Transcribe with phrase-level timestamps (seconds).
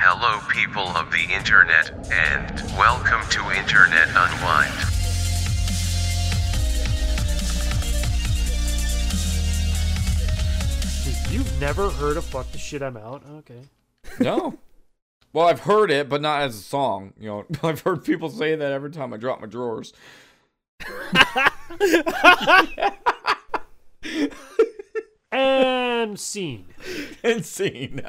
[0.00, 4.72] Hello, people of the internet, and welcome to Internet Unwind.
[11.32, 13.24] You've never heard of "Fuck the Shit I'm Out"?
[13.38, 13.62] Okay.
[14.20, 14.56] No.
[15.32, 17.12] Well, I've heard it, but not as a song.
[17.18, 19.92] You know, I've heard people say that every time I drop my drawers.
[25.30, 26.68] And scene.
[27.22, 28.00] Insane.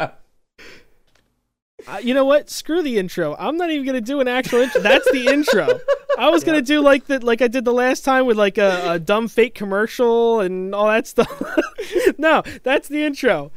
[1.89, 2.51] Uh, you know what?
[2.51, 3.35] Screw the intro.
[3.39, 4.79] I'm not even gonna do an actual intro.
[4.79, 5.79] That's the intro.
[6.19, 8.91] I was gonna do like the like I did the last time with like a,
[8.91, 11.41] a dumb fake commercial and all that stuff.
[12.19, 13.51] no, that's the intro.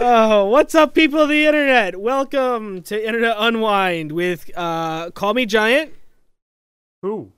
[0.00, 2.00] Oh, what's up, people of the internet?
[2.00, 5.92] Welcome to Internet Unwind with uh, Call Me Giant
[7.02, 7.30] Who?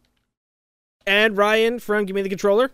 [1.07, 2.71] and Ryan from Gimme the Controller.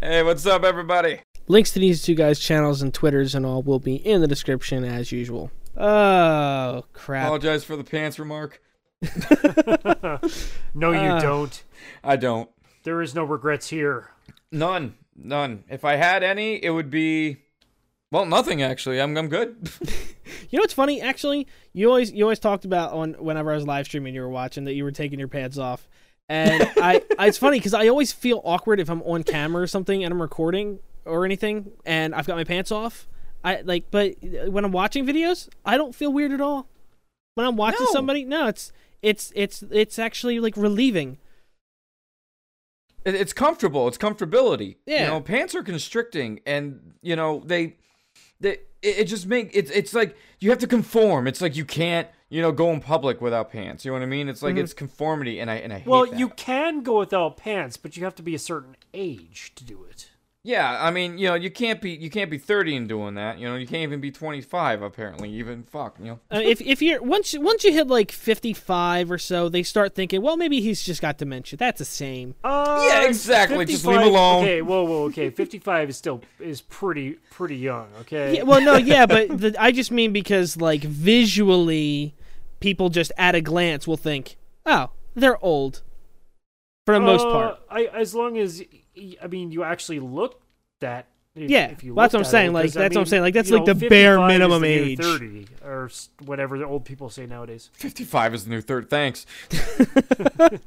[0.00, 1.20] Hey, what's up, everybody?
[1.48, 4.84] Links to these two guys' channels and Twitters and all will be in the description
[4.84, 5.50] as usual.
[5.78, 7.24] Oh crap!
[7.24, 8.60] Apologize for the pants remark.
[10.74, 11.20] No, you Uh.
[11.20, 11.62] don't.
[12.04, 12.50] I don't.
[12.84, 14.10] There is no regrets here.
[14.52, 14.94] None.
[15.16, 15.64] None.
[15.68, 17.38] If I had any, it would be.
[18.10, 19.00] Well, nothing actually.
[19.00, 19.70] I'm I'm good.
[20.50, 21.00] You know what's funny?
[21.00, 24.28] Actually, you always you always talked about on whenever I was live streaming, you were
[24.28, 25.88] watching that you were taking your pants off,
[26.28, 29.66] and I, I it's funny because I always feel awkward if I'm on camera or
[29.66, 33.08] something and I'm recording or anything and I've got my pants off.
[33.44, 34.16] I like, but
[34.48, 36.68] when I'm watching videos, I don't feel weird at all.
[37.34, 37.92] When I'm watching No.
[37.92, 41.18] somebody, no, it's it's it's it's actually like relieving.
[43.04, 43.88] It's comfortable.
[43.88, 44.76] It's comfortability.
[44.84, 45.04] Yeah.
[45.04, 47.76] You know, pants are constricting, and you know they,
[48.40, 51.26] they it, it just make it's it's like you have to conform.
[51.26, 53.84] It's like you can't you know go in public without pants.
[53.84, 54.28] You know what I mean?
[54.28, 54.64] It's like mm-hmm.
[54.64, 56.18] it's conformity, and I and I hate Well, that.
[56.18, 59.84] you can go without pants, but you have to be a certain age to do
[59.84, 60.07] it.
[60.44, 63.38] Yeah, I mean, you know, you can't be you can't be 30 and doing that.
[63.38, 65.30] You know, you can't even be 25 apparently.
[65.32, 66.20] Even fuck, you know.
[66.32, 70.22] Uh, if if you're once once you hit like 55 or so, they start thinking,
[70.22, 71.56] well, maybe he's just got dementia.
[71.58, 72.34] That's the same.
[72.44, 73.64] Uh, Yeah, exactly.
[73.66, 74.44] Just leave 55 alone.
[74.44, 75.28] Okay, whoa, whoa, okay.
[75.30, 77.88] Fifty-five is still is pretty pretty young.
[78.02, 78.36] Okay.
[78.36, 82.14] Yeah, well, no, yeah, but the, I just mean because like visually,
[82.60, 85.82] people just at a glance will think, oh, they're old.
[86.88, 87.58] For the most Uh, part.
[87.68, 88.62] I as long as
[89.22, 90.40] I mean you actually look
[90.80, 91.04] that.
[91.34, 92.94] If, Yeah, if you well, that's what I'm that saying, like like, 'cause, I that's
[92.94, 94.98] what I'm saying, like, that's like know, the bare 55 is minimum the new age.
[94.98, 95.90] Thirty or
[96.24, 97.68] whatever the old people say nowadays.
[97.74, 98.88] 55 is the new third.
[98.88, 99.26] Thanks.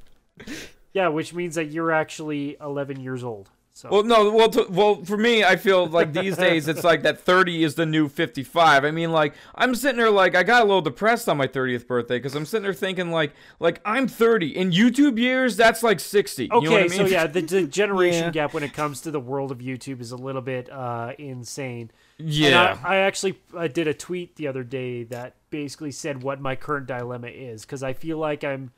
[0.93, 3.49] Yeah, which means that you're actually 11 years old.
[3.73, 7.03] So Well, no, well, to, well, for me, I feel like these days it's like
[7.03, 8.83] that 30 is the new 55.
[8.83, 11.87] I mean, like I'm sitting there like I got a little depressed on my 30th
[11.87, 15.55] birthday because I'm sitting there thinking like like I'm 30 in YouTube years.
[15.55, 16.51] That's like 60.
[16.51, 16.97] Okay, you know what I mean?
[16.97, 18.31] so yeah, the, the generation Yeah.
[18.31, 21.91] gap when it comes to the world of YouTube is a little bit uh, insane.
[22.19, 22.77] And yeah.
[22.83, 26.55] I, I actually uh, did a tweet the other day that basically said what my
[26.55, 28.71] current dilemma is because I feel like I'm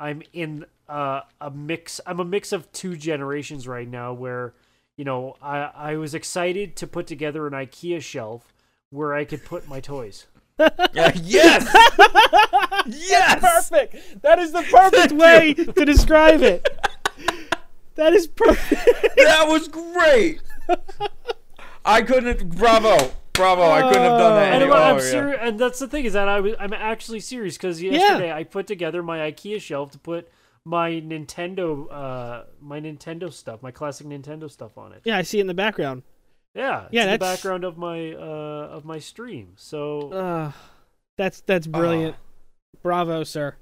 [0.00, 2.00] I'm in uh, a mix.
[2.06, 4.12] I'm a mix of two generations right now.
[4.12, 4.54] Where
[4.96, 8.54] you know I I was excited to put together an IKEA shelf
[8.90, 10.26] where I could put my toys.
[10.92, 11.72] Yeah, yes.
[12.88, 13.40] yes.
[13.40, 14.22] Perfect.
[14.22, 16.68] That is the perfect way to describe it.
[17.94, 18.84] That is perfect.
[19.16, 20.40] That was great.
[21.84, 22.56] I couldn't.
[22.56, 23.12] Bravo.
[23.34, 23.62] Bravo.
[23.62, 24.52] I couldn't have done that.
[24.52, 25.48] And any- I'm, I'm oh, yeah.
[25.48, 28.66] and that's the thing is that I was I'm actually serious because yesterday I put
[28.66, 30.28] together my IKEA shelf to put
[30.68, 35.00] my Nintendo uh my Nintendo stuff, my classic Nintendo stuff on it.
[35.04, 36.02] Yeah, I see it in the background.
[36.54, 39.54] Yeah, Yeah, in the background of my uh of my stream.
[39.56, 40.52] So Uh,
[41.16, 42.16] that's that's brilliant.
[42.82, 43.56] Bravo, sir.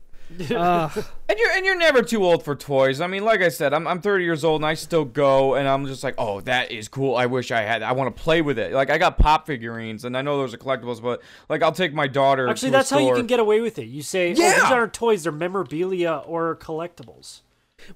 [0.50, 0.88] Uh,
[1.28, 3.00] And you're and you're never too old for toys.
[3.00, 5.66] I mean, like I said, I'm I'm 30 years old and I still go and
[5.68, 7.16] I'm just like, oh, that is cool.
[7.16, 7.82] I wish I had.
[7.82, 8.72] I want to play with it.
[8.72, 11.92] Like I got pop figurines and I know those are collectibles, but like I'll take
[11.94, 12.48] my daughter.
[12.48, 13.86] actually, to a that's how you can get away with it.
[13.86, 17.40] You say, "Oh, these aren't toys; they're memorabilia or collectibles."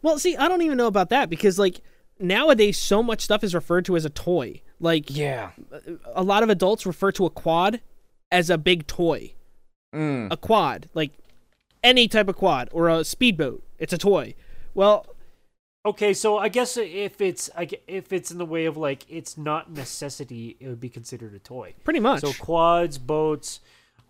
[0.03, 1.81] well, see, I don't even know about that because like
[2.19, 4.61] nowadays, so much stuff is referred to as a toy.
[4.79, 5.51] Like Yeah.
[6.15, 7.81] a lot of adults refer to a quad
[8.33, 9.35] as a big toy.
[9.95, 10.33] Mm.
[10.33, 11.13] A quad, like
[11.83, 14.35] any type of quad or a speedboat, it's a toy.
[14.75, 15.07] Well,
[15.87, 17.49] Okay, so I guess if it's
[17.89, 21.39] if it's in the way of like it's not necessity, it would be considered a
[21.39, 21.73] toy.
[21.85, 22.21] pretty much.
[22.21, 23.61] So quads, boats,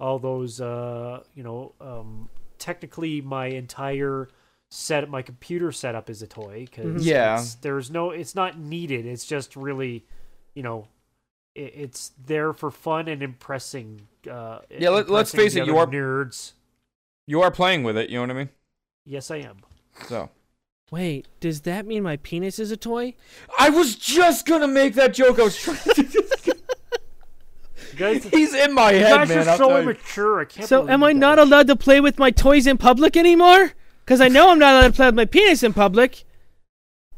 [0.01, 2.29] all those uh, you know, um
[2.59, 4.29] technically my entire
[4.73, 7.45] set my computer setup is a toy cuz Yeah.
[7.63, 9.07] there's no it's not needed.
[9.07, 10.05] It's just really,
[10.55, 10.89] you know,
[11.55, 15.87] it, it's there for fun and impressing uh Yeah, let- let's face it, you are-
[15.87, 16.53] nerds.
[17.31, 18.11] You are playing with it.
[18.11, 18.49] You know what I mean?
[19.05, 19.59] Yes, I am.
[20.09, 20.31] So.
[20.91, 23.15] Wait, does that mean my penis is a toy?
[23.57, 25.39] I was just gonna make that joke.
[25.39, 26.57] I was trying to.
[27.97, 29.47] guys, He's in my head, guys man.
[29.47, 29.91] are I'll so tell you.
[29.91, 30.41] immature.
[30.41, 30.69] I can't.
[30.69, 31.47] So believe am I you not guys.
[31.47, 33.75] allowed to play with my toys in public anymore?
[34.05, 36.25] Because I know I'm not allowed to play with my penis in public.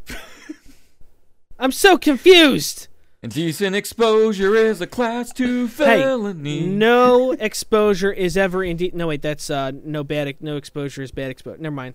[1.59, 2.87] I'm so confused.
[3.23, 6.61] Indecent exposure is a class two felony.
[6.61, 8.95] Hey, No exposure is ever indeed.
[8.95, 10.35] No wait, that's uh no bad.
[10.41, 11.59] No exposure is bad exposure.
[11.59, 11.95] Never mind.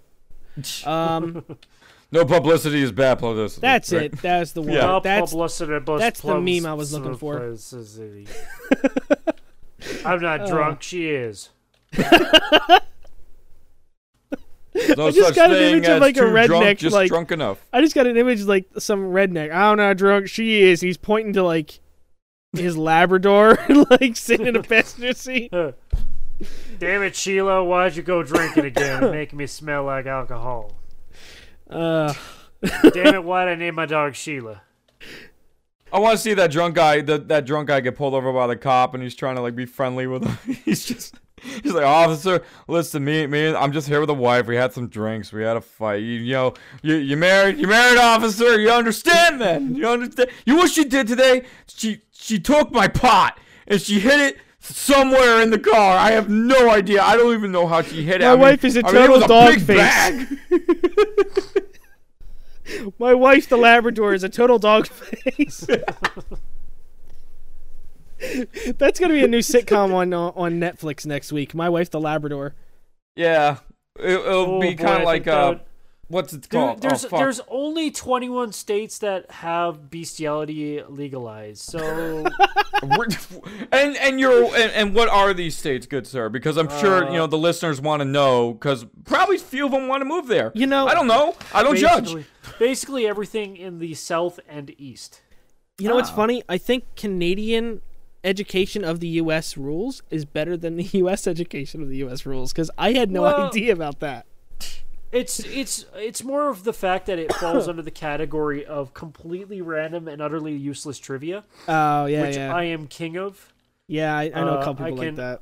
[0.86, 1.44] Um,
[2.12, 3.60] No publicity is bad publicity.
[3.62, 4.04] that's right?
[4.06, 4.22] it.
[4.22, 4.72] That's the one.
[4.72, 4.82] Yeah.
[4.88, 7.38] No That's publicity, bus- that's the meme I was looking for.
[10.06, 10.48] I'm not Uh.
[10.48, 10.82] drunk.
[10.82, 11.50] She is.
[14.96, 17.32] No I just such got an image of, like, a redneck, drunk, just like- drunk
[17.32, 17.60] enough.
[17.74, 19.46] I just got an image like some redneck.
[19.46, 20.28] I'm not know how drunk.
[20.28, 20.82] She is.
[20.82, 21.80] He's pointing to like
[22.54, 23.58] his Labrador,
[23.90, 25.52] like sitting in a passenger seat.
[25.52, 27.64] Damn it, Sheila!
[27.64, 30.74] Why'd you go drinking again making me smell like alcohol?
[31.70, 32.14] Uh,
[32.94, 33.24] Damn it!
[33.24, 34.62] Why'd I name my dog Sheila?
[35.92, 37.02] I want to see that drunk guy.
[37.02, 39.56] The, that drunk guy get pulled over by the cop, and he's trying to like
[39.56, 40.56] be friendly with him.
[40.66, 41.16] he's just,
[41.64, 44.48] he's like, officer, listen, me, me, I'm just here with a wife.
[44.48, 45.32] We had some drinks.
[45.32, 46.02] We had a fight.
[46.02, 48.60] You, you know, you, you married, you married, officer.
[48.60, 49.76] You understand, then?
[49.76, 50.30] You understand?
[50.46, 51.44] You know what she did today?
[51.68, 53.38] She, she took my pot
[53.68, 55.98] and she hit it somewhere in the car.
[55.98, 57.04] I have no idea.
[57.04, 58.26] I don't even know how she hit it.
[58.26, 60.26] My I mean- wife is a I mean, it total was a dog face.
[63.00, 65.66] my wife, the Labrador, is a total dog face.
[68.78, 71.54] That's gonna be a new sitcom on uh, on Netflix next week.
[71.56, 72.56] My wife, the Labrador.
[73.16, 73.58] Yeah,
[74.00, 75.62] it, it'll Oh, be kind of like uh, would-
[76.08, 76.82] what's it Dude, called?
[76.82, 81.62] there's oh, there's only 21 states that have bestiality legalized.
[81.62, 81.80] So
[83.72, 86.30] and and you're and, and what are these states, good sir?
[86.30, 88.54] Because I'm sure you Uh, know the listeners want to know.
[88.54, 90.52] Because probably few of them want to move there.
[90.56, 91.36] You know, I don't know.
[91.54, 92.06] I don't judge.
[92.14, 92.26] basically,
[92.60, 95.22] basically everything in the south and east.
[95.80, 96.16] You know what's Ah.
[96.16, 96.44] funny?
[96.50, 97.82] I think Canadian
[98.28, 99.58] education of the U.S.
[99.58, 101.26] rules is better than the U.S.
[101.28, 102.26] education of the U.S.
[102.26, 104.26] rules because I had no Well- idea about that.
[105.10, 109.62] It's it's it's more of the fact that it falls under the category of completely
[109.62, 113.54] random and utterly useless trivia, Oh yeah, which yeah, I am king of.
[113.88, 114.14] yeah.
[114.18, 115.42] I, I know a uh, couple people can- like that.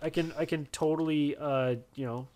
[0.00, 2.28] I can I can totally uh you know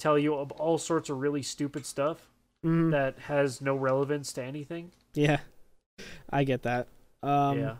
[0.00, 2.28] tell you of all sorts of really stupid stuff
[2.66, 2.90] Mhm.
[2.90, 4.90] that has no relevance to anything.
[5.14, 5.38] Yeah,
[6.28, 6.88] I get that.
[7.22, 7.74] Um, yeah.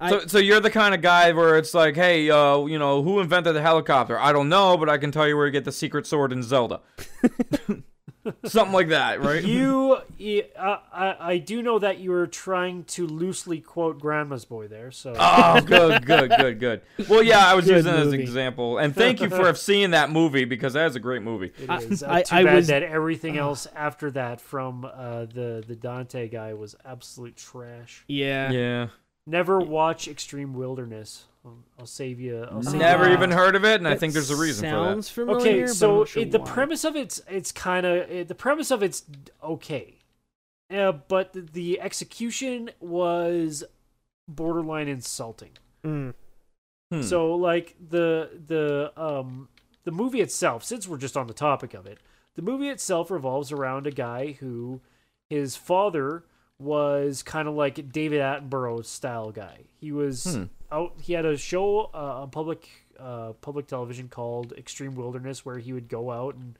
[0.00, 3.02] I- so, so you're the kind of guy where it's like, hey, uh, you know,
[3.02, 4.18] who invented the helicopter?
[4.18, 6.42] I don't know, but I can tell you where to get the secret sword in
[6.42, 6.80] Zelda.
[8.44, 9.42] Something like that, right?
[9.42, 9.96] You,
[10.60, 15.14] I, I do know that you were trying to loosely quote Grandma's Boy there, so
[15.18, 16.82] Oh, good, good, good, good.
[17.08, 19.92] Well, yeah, I was Good using it as an example, and thank you for seeing
[19.92, 21.52] that movie because that is a great movie.
[21.58, 22.02] it I- is.
[22.02, 25.74] Uh, I- too I bad was- that everything else after that from uh, the the
[25.76, 28.04] Dante guy was absolute trash.
[28.06, 28.50] yeah.
[28.50, 28.88] Yeah,
[29.26, 31.26] Never watch Extreme Wilderness.
[31.44, 32.46] I'll, I'll save you.
[32.50, 33.14] I'll save never you.
[33.14, 34.84] even heard of it, and I think there's a reason for that.
[34.84, 35.40] Sounds familiar.
[35.40, 36.50] Okay, but I'm so not sure it, the why.
[36.50, 39.04] premise of it's it's kind of the premise of it's
[39.42, 39.96] okay,
[40.74, 43.64] uh, but the, the execution was
[44.28, 45.52] borderline insulting.
[45.84, 46.14] Mm.
[46.92, 47.02] Hmm.
[47.02, 49.48] So like the the um
[49.84, 51.98] the movie itself, since we're just on the topic of it,
[52.34, 54.80] the movie itself revolves around a guy who
[55.30, 56.24] his father
[56.60, 59.60] was kind of like David Attenborough style guy.
[59.80, 60.44] He was Hmm.
[60.70, 60.94] out.
[61.00, 62.68] He had a show uh, on public
[62.98, 66.58] uh, public television called Extreme Wilderness, where he would go out and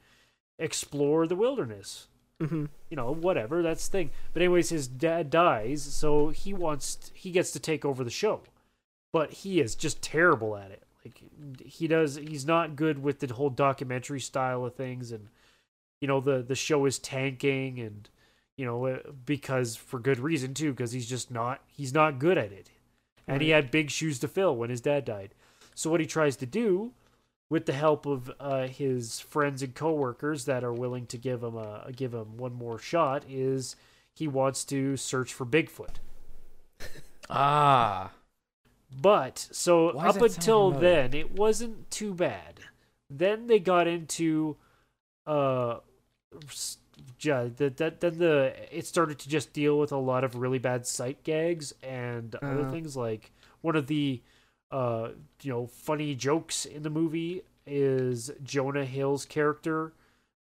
[0.59, 2.07] explore the wilderness.
[2.39, 4.09] hmm You know, whatever that's the thing.
[4.33, 8.41] But anyways, his dad dies, so he wants he gets to take over the show,
[9.13, 10.83] but he is just terrible at it.
[11.05, 11.21] Like
[11.63, 15.27] he does, he's not good with the whole documentary style of things, and
[15.99, 18.09] you know the the show is tanking, and
[18.61, 22.37] you know uh, because for good reason too, because he's just not he's not good
[22.37, 22.69] at it,
[23.27, 25.33] and he had big shoes to fill when his dad died.
[25.73, 26.91] So what he tries to do,
[27.49, 31.57] with the help of uh, his friends and coworkers that are willing to give him
[31.57, 33.75] a give him one more shot, is
[34.13, 35.95] he wants to search for Bigfoot.
[37.31, 38.11] ah,
[38.95, 42.59] But so Why up until then, it wasn't too bad.
[43.09, 44.57] Then they got into
[45.25, 45.77] uh,
[47.01, 50.35] s- ju- the, that then the it started to just deal with a lot of
[50.35, 52.71] really bad sight gags and other Uh.
[52.71, 53.31] things like
[53.61, 54.21] one of the
[54.71, 55.09] uh
[55.41, 59.93] you know funny jokes in the movie is Jonah Hill's character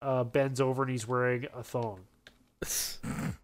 [0.01, 2.01] uh bends over and he's wearing a thong.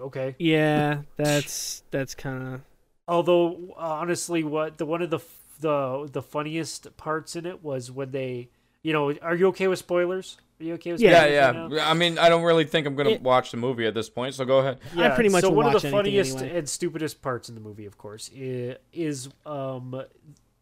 [0.00, 0.36] Okay.
[0.38, 2.60] Yeah, that's that's kind of
[3.06, 5.20] Although honestly, what the one of the
[5.60, 8.48] the the funniest parts in it was when they
[8.82, 10.38] you know, are you okay with spoilers?
[10.60, 11.26] Are you okay with Yeah.
[11.26, 11.68] Yeah, yeah.
[11.70, 11.86] right?
[11.90, 14.34] I mean, I don't really think I'm gonna It- watch the movie at this point.
[14.34, 14.78] So go ahead.
[14.96, 16.58] I pretty much so will one of the funniest anyway.
[16.58, 20.02] and stupidest parts in the movie, of course, i- is um,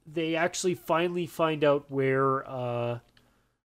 [0.07, 2.99] they actually finally find out where uh,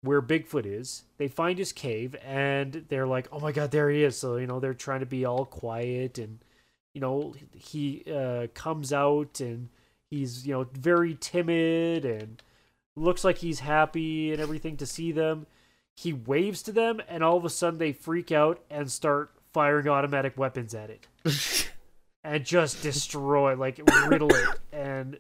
[0.02, 1.04] where Bigfoot is.
[1.18, 4.48] They find his cave, and they're like, "Oh my god, there he is!" So you
[4.48, 6.40] know they're trying to be all quiet, and
[6.94, 9.70] you know he uh, comes out, and
[10.10, 12.42] he's you know very timid, and
[12.96, 15.48] looks like he's happy and everything to see them.
[15.96, 19.88] He waves to them, and all of a sudden they freak out and start firing
[19.88, 21.08] automatic weapons at it,
[22.24, 25.20] and just destroy, like riddle it, and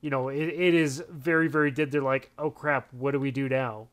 [0.00, 1.90] you know it, it is very very dead.
[1.90, 3.88] They're like, oh crap, what do we do now?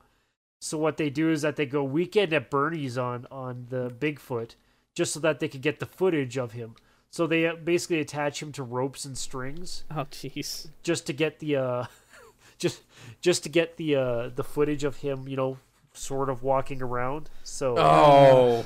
[0.62, 4.56] So what they do is that they go weekend at Bernie's on on the Bigfoot,
[4.96, 6.76] just so that they could get the footage of him.
[7.12, 10.68] So they uh, basically attach him to ropes and strings Oh jeez.
[10.84, 11.86] just to get the uh
[12.60, 12.82] just
[13.20, 15.58] just to get the uh the footage of him you know
[16.00, 18.66] sort of walking around so Oh,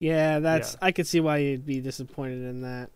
[0.00, 0.72] Yeah, that's.
[0.74, 0.78] Yeah.
[0.86, 2.90] I could see why you'd be disappointed in that.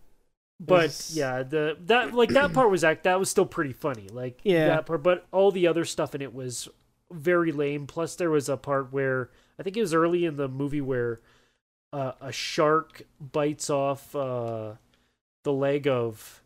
[0.60, 4.06] but It's- yeah the that like that part was act that was still pretty funny
[4.08, 4.68] like Yeah.
[4.68, 6.68] that part but all the other stuff in it was
[7.10, 10.46] very lame plus there was a part where i think it was early in the
[10.48, 11.20] movie where
[11.92, 14.74] uh, a shark bites off uh
[15.42, 16.40] the leg of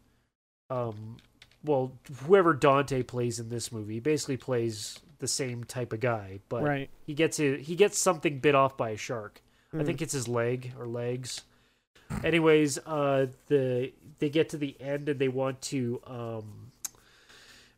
[0.71, 1.19] um
[1.63, 1.93] well
[2.25, 6.91] whoever dante plays in this movie basically plays the same type of guy but Right.
[7.07, 9.41] he gets it he gets something bit off by a shark
[9.73, 9.87] i Mm.
[9.87, 11.43] think it's his leg or legs
[12.25, 16.73] anyways uh the they get to the end and they want to um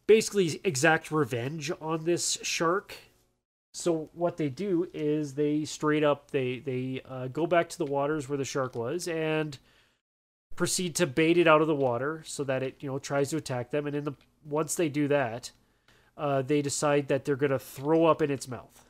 [0.06, 2.94] basically exact revenge on this shark
[3.72, 7.86] so what they do is they straight up they they uh, go back to the
[7.86, 9.58] waters where the shark was and
[10.56, 13.36] proceed to bait it out of the water so that it you know tries to
[13.36, 14.12] attack them and in the
[14.44, 15.52] once they do that
[16.20, 18.84] uh, they decide that they're gonna throw up in its mouth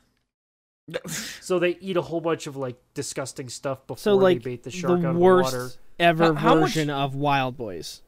[1.07, 4.63] so they eat a whole bunch of like disgusting stuff before So like they bait
[4.63, 5.71] the shark the out of worst the water.
[5.99, 8.01] ever How- how much- version of Wild Boys.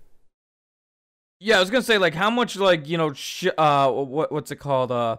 [1.40, 1.58] yeah.
[1.58, 4.58] I was gonna say like how much like you know sh- uh what what's it
[4.58, 5.18] called uh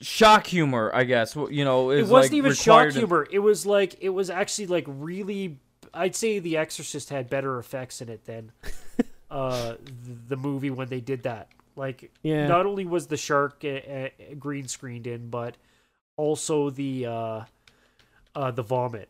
[0.00, 3.26] shock humor I guess you know it wasn't like, even shock in- humor.
[3.30, 5.58] It was like it was actually like really.
[5.94, 8.50] I'd say The Exorcist had better effects in it than
[9.30, 9.74] uh,
[10.28, 11.48] the movie when they did that.
[11.76, 12.46] Like, Yeah.
[12.46, 15.56] not only was the shark uh, uh, green screened in, but
[16.16, 17.44] also the uh,
[18.34, 19.08] uh, the vomit.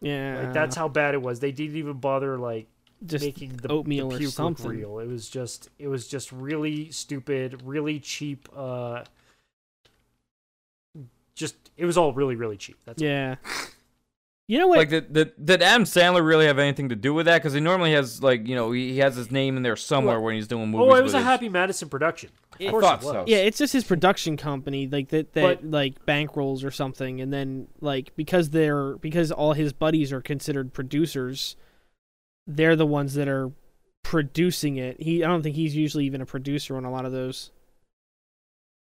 [0.00, 0.42] Yeah.
[0.42, 1.40] Like that's how bad it was.
[1.40, 2.66] They didn't even bother like
[3.04, 4.68] just making the, oatmeal the or something.
[4.68, 4.98] real.
[4.98, 8.48] It was just it was just really stupid, really cheap.
[8.54, 9.04] Uh,
[11.34, 12.78] just it was all really really cheap.
[12.84, 13.02] That's.
[13.02, 13.36] Yeah.
[14.48, 14.78] You know what?
[14.78, 17.38] Like did, did did Adam Sandler really have anything to do with that?
[17.38, 20.20] Because he normally has like you know he, he has his name in there somewhere
[20.20, 20.88] when he's doing oh, movies.
[20.90, 22.30] Oh, it was with a his- Happy Madison production.
[22.60, 23.12] Of I course thought it was.
[23.12, 23.24] so.
[23.28, 27.32] yeah, it's just his production company, like that, that But- like bankrolls or something, and
[27.32, 31.56] then like because they're because all his buddies are considered producers,
[32.46, 33.52] they're the ones that are
[34.02, 35.00] producing it.
[35.00, 37.52] He, I don't think he's usually even a producer on a lot of those.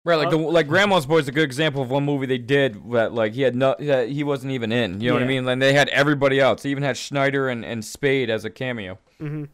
[0.06, 2.38] Right, like the Uh, like Grandma's Boy is a good example of one movie they
[2.38, 5.00] did that like he had no that he wasn't even in.
[5.00, 5.28] You know what I Yeah.
[5.28, 5.44] mean?
[5.46, 6.62] Like they had everybody else.
[6.62, 8.98] They even had Schneider and, and Spade as a cameo.
[9.20, 9.44] Mm-hmm.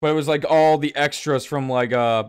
[0.00, 2.28] But it was like all the extras from like uh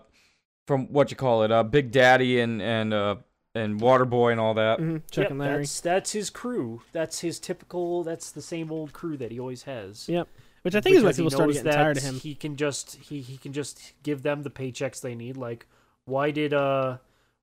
[0.65, 3.15] from what you call it, uh Big Daddy and and uh
[3.53, 4.79] and Waterboy and all that.
[4.79, 4.97] Mm-hmm.
[5.11, 5.57] Chuck Yep, and Larry.
[5.59, 6.81] That's that's his crew.
[6.93, 8.03] That's his typical.
[8.03, 10.09] That's the same old crew that he always has.
[10.09, 10.27] Yep.
[10.63, 12.19] Which I think is why Because he people started getting tired of that him.
[12.19, 15.37] He can just he he can just give them the paychecks they need.
[15.37, 15.67] Like
[16.07, 16.97] why did uh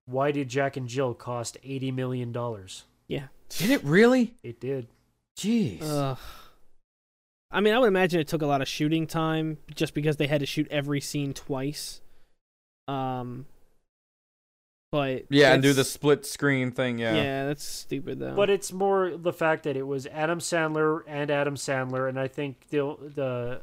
[0.06, 2.84] why did Jack and Jill cost eighty million dollars?
[3.06, 3.28] Yeah.
[3.50, 4.34] Did it really?
[4.42, 4.88] It did.
[5.38, 5.82] Jeez.
[5.82, 6.18] Ugh.
[7.50, 10.26] I mean, I would imagine it took a lot of shooting time just because they
[10.26, 12.00] had to shoot every scene twice.
[12.88, 13.46] Um,
[14.90, 16.98] but yeah, and do the split screen thing.
[16.98, 17.14] Yeah.
[17.14, 18.34] Yeah, that's stupid though.
[18.34, 22.28] But it's more the fact that it was Adam Sandler and Adam Sandler, and I
[22.28, 23.60] think the the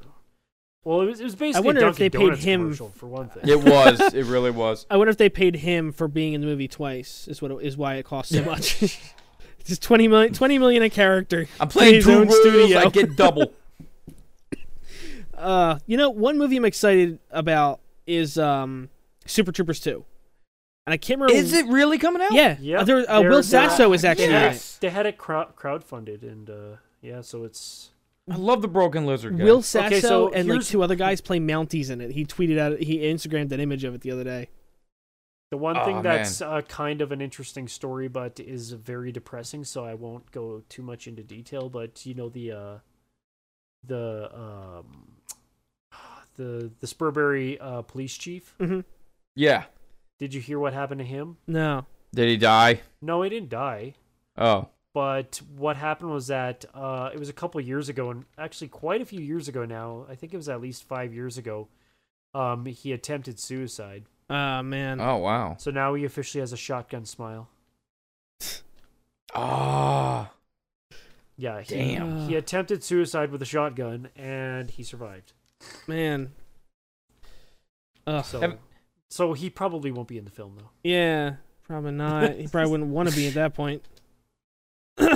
[0.84, 3.30] well, it was, it was basically wonder a if they Dunkin' paid him- for one
[3.30, 3.48] thing.
[3.48, 4.00] It was.
[4.14, 4.86] it really was.
[4.90, 7.28] I wonder if they paid him for being in the movie twice.
[7.28, 9.00] Is what it, is why it cost so much.
[9.64, 11.48] It's 20 million, 20 million a character.
[11.60, 12.80] I'm playing his two own roles, studio.
[12.80, 13.54] I get double.
[15.38, 18.90] Uh, you know, one movie I'm excited about is um
[19.26, 20.06] Super Troopers 2.
[20.86, 21.40] And I can't remember.
[21.40, 22.32] Is it really coming out?
[22.32, 22.58] Yeah.
[22.60, 24.78] Yeah, uh, there, uh, Will Sasso is actually They in had, it.
[24.82, 27.90] they had it crowd crowdfunded, and uh, yeah, so it's
[28.32, 29.44] I love the Broken Lizard guy.
[29.44, 32.12] Will Sasso so and like two other guys play Mounties in it.
[32.12, 34.48] He tweeted out, he Instagrammed an image of it the other day.
[35.50, 39.66] the one Aw, thing that's uh, kind of an interesting story, but is very depressing.
[39.66, 41.70] So I won't go too much into detail.
[41.70, 42.78] But you know the uh,
[43.86, 45.18] the um,
[46.38, 48.56] the the Spurbury uh, police chief.
[48.62, 48.80] Mm-hmm.
[49.36, 49.66] yeah.
[50.20, 51.36] Did you hear what happened to him?
[51.48, 51.86] No.
[52.14, 52.82] Did he die?
[53.02, 53.96] No, he didn't die.
[54.38, 54.70] Oh.
[54.94, 59.02] But what happened was that uh, it was a couple years ago, and actually quite
[59.02, 60.06] a few years ago now.
[60.10, 61.70] I think it was at least five years ago.
[62.34, 64.06] Um, he attempted suicide.
[64.30, 65.00] Ah man.
[65.00, 65.56] Oh wow.
[65.60, 67.50] So now he officially has a shotgun smile.
[69.34, 70.32] Ah.
[71.38, 72.28] Yeah, he, Damn.
[72.28, 75.32] he attempted suicide with a shotgun, and he survived.
[75.88, 76.34] Man.
[78.06, 78.26] Ugh.
[78.26, 78.58] So, Have-
[79.10, 80.70] so he probably won't be in the film though.
[80.84, 81.36] Yeah.
[81.64, 82.36] Probably not.
[82.36, 83.84] he probably wouldn't want to be at that point.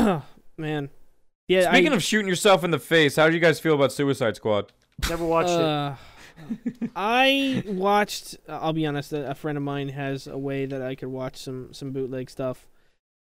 [0.58, 0.90] man.
[1.48, 1.72] Yeah.
[1.72, 4.36] Speaking I, of shooting yourself in the face, how do you guys feel about Suicide
[4.36, 4.72] Squad?
[5.10, 5.60] Never watched it.
[5.60, 5.96] Uh,
[6.96, 8.38] I watched.
[8.48, 9.14] I'll be honest.
[9.14, 12.30] A, a friend of mine has a way that I could watch some some bootleg
[12.30, 12.68] stuff.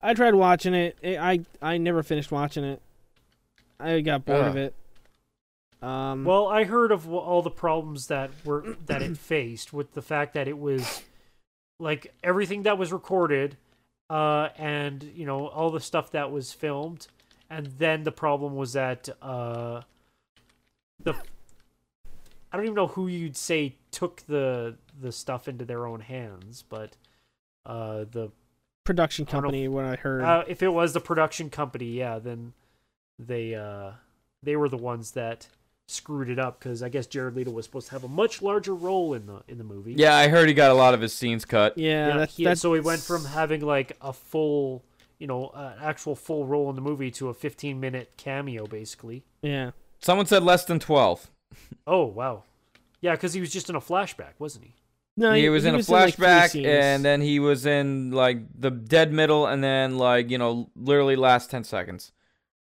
[0.00, 0.96] I tried watching it.
[1.02, 2.80] it I I never finished watching it.
[3.78, 4.74] I got bored of it.
[5.82, 6.24] Um.
[6.24, 10.34] Well, I heard of all the problems that were that it faced with the fact
[10.34, 11.02] that it was
[11.78, 13.56] like everything that was recorded,
[14.08, 17.08] uh, and you know all the stuff that was filmed,
[17.50, 19.82] and then the problem was that uh,
[21.02, 21.14] the
[22.52, 26.64] I don't even know who you'd say took the the stuff into their own hands,
[26.68, 26.96] but
[27.64, 28.30] uh, the
[28.84, 29.68] production I company.
[29.68, 30.22] What I heard.
[30.22, 32.52] uh, if it was the production company, yeah, then
[33.18, 33.92] they uh
[34.42, 35.48] they were the ones that
[35.88, 38.74] screwed it up because I guess Jared Leto was supposed to have a much larger
[38.74, 39.94] role in the in the movie.
[39.94, 41.76] Yeah, I heard he got a lot of his scenes cut.
[41.78, 42.08] yeah.
[42.08, 44.84] Yeah, that's, he- that's so he went from having like a full,
[45.18, 49.24] you know, uh, actual full role in the movie to a 15 minute cameo, basically.
[49.42, 49.70] Yeah.
[50.00, 51.30] Someone said less than 12.
[51.86, 52.42] Oh wow,
[53.00, 54.74] yeah, because he was just in a flashback, wasn't he?
[55.16, 58.70] No, he, was in a like, three flashback, and then he was in like the
[58.70, 62.12] dead middle, and then like you know, literally last ten seconds.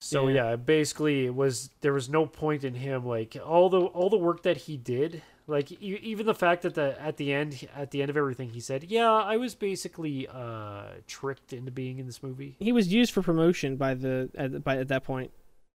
[0.01, 0.51] So Yeah.
[0.51, 0.57] yeah.
[0.57, 4.43] basically it was there was no point in him like all the all the work
[4.43, 8.03] that he did, like e- even the fact that the at the end at the
[8.03, 12.23] end of everything he said, "Yeah, I was basically uh tricked into being in this
[12.23, 15.31] movie." he was used for promotion by the at, by at that point.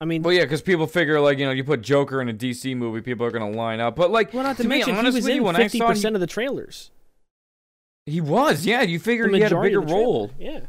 [0.01, 2.35] I mean, Well, yeah, because people figure like you know, you put Joker in a
[2.35, 3.97] DC movie, people are gonna line up.
[3.97, 6.27] But like, well, not to, to be mention he was in fifty percent of the
[6.27, 6.91] trailers.
[8.07, 10.03] he, he was, yeah, you figure he had a bigger of the trailer.
[10.05, 10.31] role.
[10.39, 10.61] Yeah.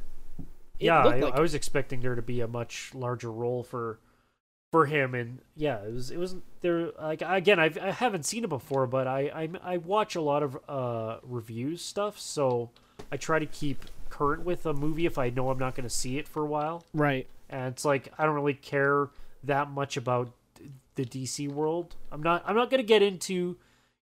[0.79, 3.99] Yeah, I, like I was expecting there to be a much larger role for
[4.71, 6.91] for him, and yeah, it was it was there.
[6.99, 10.43] Like again, I've, I haven't seen it before, but I, I I watch a lot
[10.43, 12.71] of uh reviews stuff, so
[13.11, 15.93] I try to keep current with a movie if I know I'm not going to
[15.93, 17.27] see it for a while, right.
[17.49, 19.09] and it's like I don't really care
[19.43, 20.31] that much about
[20.95, 21.95] the DC world.
[22.11, 23.57] I'm not I'm not going to get into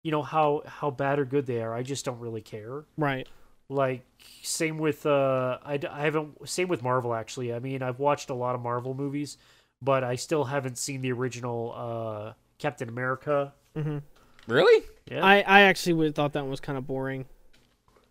[0.03, 1.73] you know how how bad or good they are.
[1.73, 3.27] I just don't really care Right.
[3.71, 4.05] Like
[4.43, 8.33] same with uh I, I haven't same with marvel actually i mean i've watched a
[8.33, 9.37] lot of marvel movies
[9.81, 13.99] but i still haven't seen the original uh captain america Mm-hmm.
[14.47, 14.83] Really?
[15.09, 17.25] yeah I I actually would thought that one was kind of boring.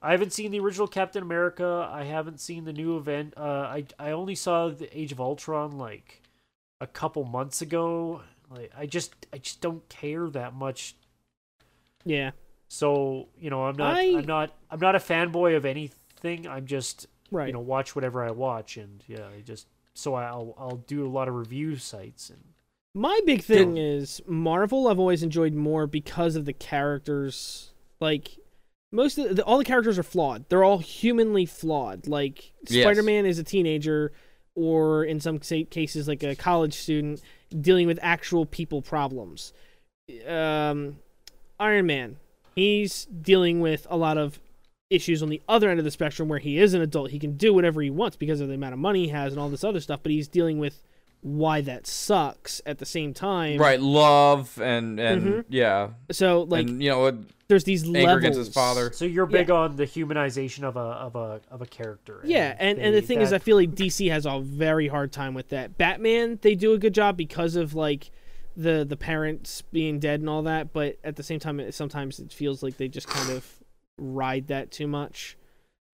[0.00, 3.84] I haven't seen the original captain america i haven't seen the new event uh i
[3.98, 6.22] i only saw the age of ultron like
[6.80, 10.94] a couple months ago like i just i just don't care that much
[12.04, 12.30] Yeah.
[12.72, 16.66] So you know i'm not I- i'm not i'm not a fanboy of anything i'm
[16.66, 17.46] just Right.
[17.48, 21.08] you know watch whatever I watch and yeah I just so I'll I'll do a
[21.08, 22.40] lot of review sites and
[22.92, 24.88] My big thing is Marvel.
[24.88, 27.70] I've always enjoyed more because of the characters.
[28.00, 28.36] Like
[28.90, 30.48] most of the, all the characters are flawed.
[30.48, 32.08] They're all humanly flawed.
[32.08, 32.82] Like Yes.
[32.82, 34.10] Spider-Man is a teenager,
[34.56, 37.22] or in some cases, like a college student
[37.60, 39.52] dealing with actual people problems.
[40.26, 40.96] Um,
[41.60, 42.16] Iron Man,
[42.60, 44.38] he's dealing with a lot of
[44.90, 47.10] issues on the other end of the spectrum where he is an adult.
[47.10, 49.40] He can do whatever he wants because of the amount of money he has and
[49.40, 50.00] all this other stuff.
[50.02, 50.82] But he's dealing with
[51.22, 53.58] why that sucks at the same time.
[53.60, 55.44] Right, love and and Mhm.
[55.48, 57.16] yeah, So like, and you know, what,
[57.48, 58.18] there's these anger levels.
[58.18, 58.90] against his father.
[58.92, 62.78] so you're big on the humanization of a of a of a character Yeah, and,
[62.78, 65.76] and the thing is, I feel like DC has a very hard time with that.
[65.76, 68.10] Batman, they do a good job because of like
[68.56, 72.18] the the parents being dead and all that, but at the same time, it, sometimes
[72.18, 73.58] it feels like they just kind of
[73.98, 75.36] ride that too much.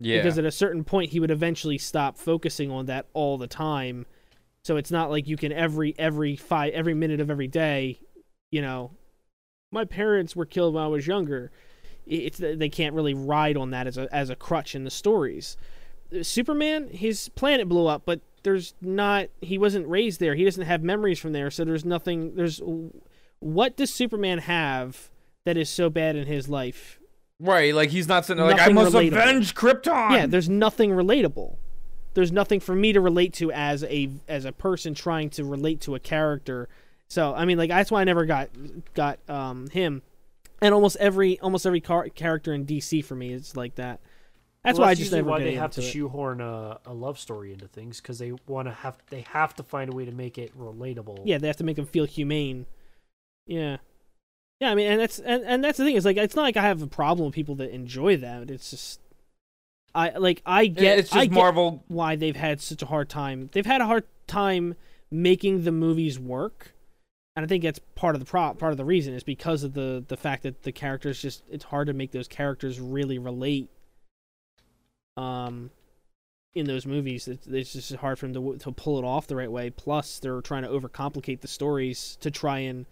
[0.01, 3.47] yeah, Because at a certain point, he would eventually stop focusing on that all the
[3.47, 4.07] time.
[4.65, 8.01] So it's not like you can every every five every minute of every day,
[8.51, 8.93] you know,
[9.71, 11.53] my parents were killed when I was younger.
[12.07, 15.57] It's they can't really ride on that as a as a crutch in the stories.
[16.23, 20.37] Superman, his planet blew up, but there's not he wasn't raised there.
[20.37, 22.63] He doesn't have memories from there, so there's nothing there's
[23.41, 25.11] what does Superman have
[25.45, 27.01] that is so bad in his life?
[27.41, 27.75] right.
[27.75, 29.09] Like he's not sitting there like I must relatable.
[29.09, 30.11] avenge Krypton.
[30.13, 31.57] Yeah, there's nothing relatable.
[32.15, 35.81] There's nothing for me to relate to as a as a person trying to relate
[35.83, 36.69] to a character.
[37.09, 38.51] So I mean, like that's why I never got
[38.95, 40.03] got um him,
[40.63, 43.99] and almost every almost every car- character in DC for me is like that.
[44.67, 45.85] That's Well, why I just never why they have to it.
[45.85, 49.63] shoehorn a, a love story into things because they want to have they have to
[49.63, 51.21] find a way to make it relatable.
[51.25, 52.67] Yeah, they have to make them feel humane.
[53.47, 53.77] Yeah.
[54.61, 56.57] Yeah, I mean, and that's and, and that's the thing is like it's not like
[56.57, 58.51] I have a problem with people that enjoy that.
[58.51, 59.01] It's just
[59.95, 61.85] I like I get it's I just get Marvel.
[61.87, 63.49] why they've had such a hard time.
[63.53, 64.75] They've had a hard time
[65.13, 66.73] making the movies work,
[67.37, 69.75] and I think that's part of the pro- part of the reason is because of
[69.75, 73.69] the the fact that the characters just it's hard to make those characters really relate.
[75.17, 75.71] Um,
[76.55, 79.37] in those movies, it's, it's just hard for them to to pull it off the
[79.37, 79.71] right way.
[79.71, 82.87] Plus, they're trying to overcomplicate the stories to try and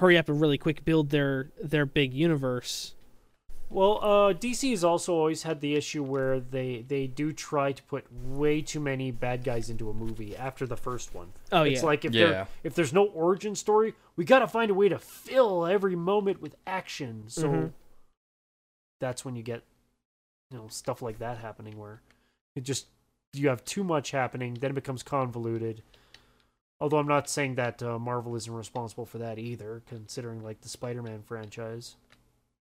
[0.00, 2.94] hurry up and really quick build their their big universe.
[3.70, 7.82] Well, uh, DC has also always had the issue where they they do try to
[7.84, 11.32] put way too many bad guys into a movie after the first one.
[11.52, 12.20] Oh it's yeah, like if Yeah.
[12.20, 15.96] there if there's no origin story, we got to find a way to fill every
[15.96, 17.24] moment with action.
[17.28, 17.72] So Mhm.
[19.00, 19.62] that's when you get
[20.52, 22.00] you know stuff like that happening where
[22.54, 22.86] it just
[23.32, 25.82] you have too much happening, then it becomes convoluted.
[26.80, 30.68] Although I'm not saying that uh, Marvel isn't responsible for that either, considering like the
[30.68, 31.94] Spider-Man franchise.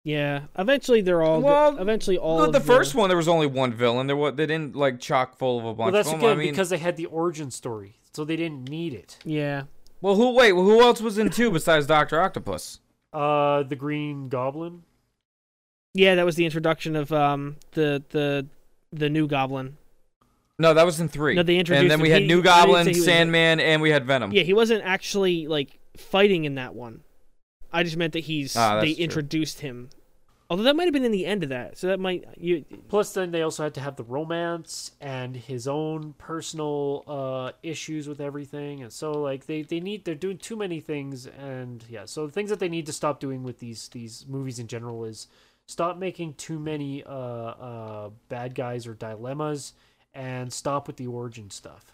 [0.05, 0.43] yeah.
[0.59, 1.41] Eventually, they're all.
[1.41, 4.09] go- Well, eventually, all the, of the first one, there was only one villain.
[4.09, 6.31] There was they didn't like chock full of a bunch Well, that's of them.
[6.31, 9.19] again I mean, because they had the origin story, so they didn't need it.
[9.25, 9.63] Yeah,
[10.01, 10.51] well, who wait?
[10.51, 12.81] Who else was in two besides Doctor Octopus?
[13.13, 14.83] Uh, the Green Goblin.
[15.95, 16.15] Yeah.
[16.15, 18.47] That was the introduction of um the the
[18.93, 19.77] the new Goblin.
[20.59, 21.35] No, that was in three.
[21.35, 22.03] No, they introduced and then him.
[22.03, 24.33] we had He- New I Goblin, he was- Sandman, and we had Venom.
[24.33, 27.01] Yeah, he wasn't actually like fighting in that one.
[27.73, 29.05] I just meant that he's Ah, they true.
[29.05, 29.89] introduced him.
[30.51, 32.67] Although that might have been in the end of that, so that might you.
[32.89, 38.07] Plus, then they also had to have the romance and his own personal uh, issues
[38.07, 42.05] with everything, and so like they, they need they're doing too many things, and yeah,
[42.05, 45.05] so the things that they need to stop doing with these these movies in general
[45.07, 45.27] is
[45.67, 49.75] stop making too many uh, uh, bad guys or dilemmas,
[50.15, 51.93] and stop with the origin stuff.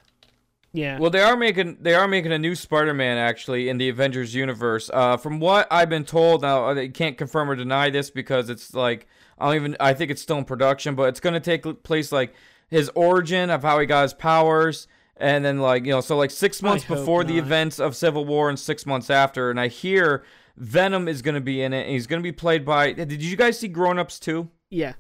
[0.73, 0.99] Yeah.
[0.99, 4.91] Well, they are making they are making a new Spider-Man actually in the Avengers universe.
[4.93, 8.75] Uh, from what I've been told, now I can't confirm or deny this because it's
[8.75, 9.07] like
[9.39, 12.35] I don't even I think it's still in production, but it's gonna take place like
[12.69, 16.31] his origin of how he got his powers, and then like you know so like
[16.31, 19.51] six months hope before the events of Civil War and six months after.
[19.51, 20.23] And I hear
[20.59, 21.83] Venom is gonna be in it.
[21.83, 22.93] And he's gonna be played by.
[22.93, 24.49] Did you guys see Grown Ups too?
[24.71, 24.95] yeah.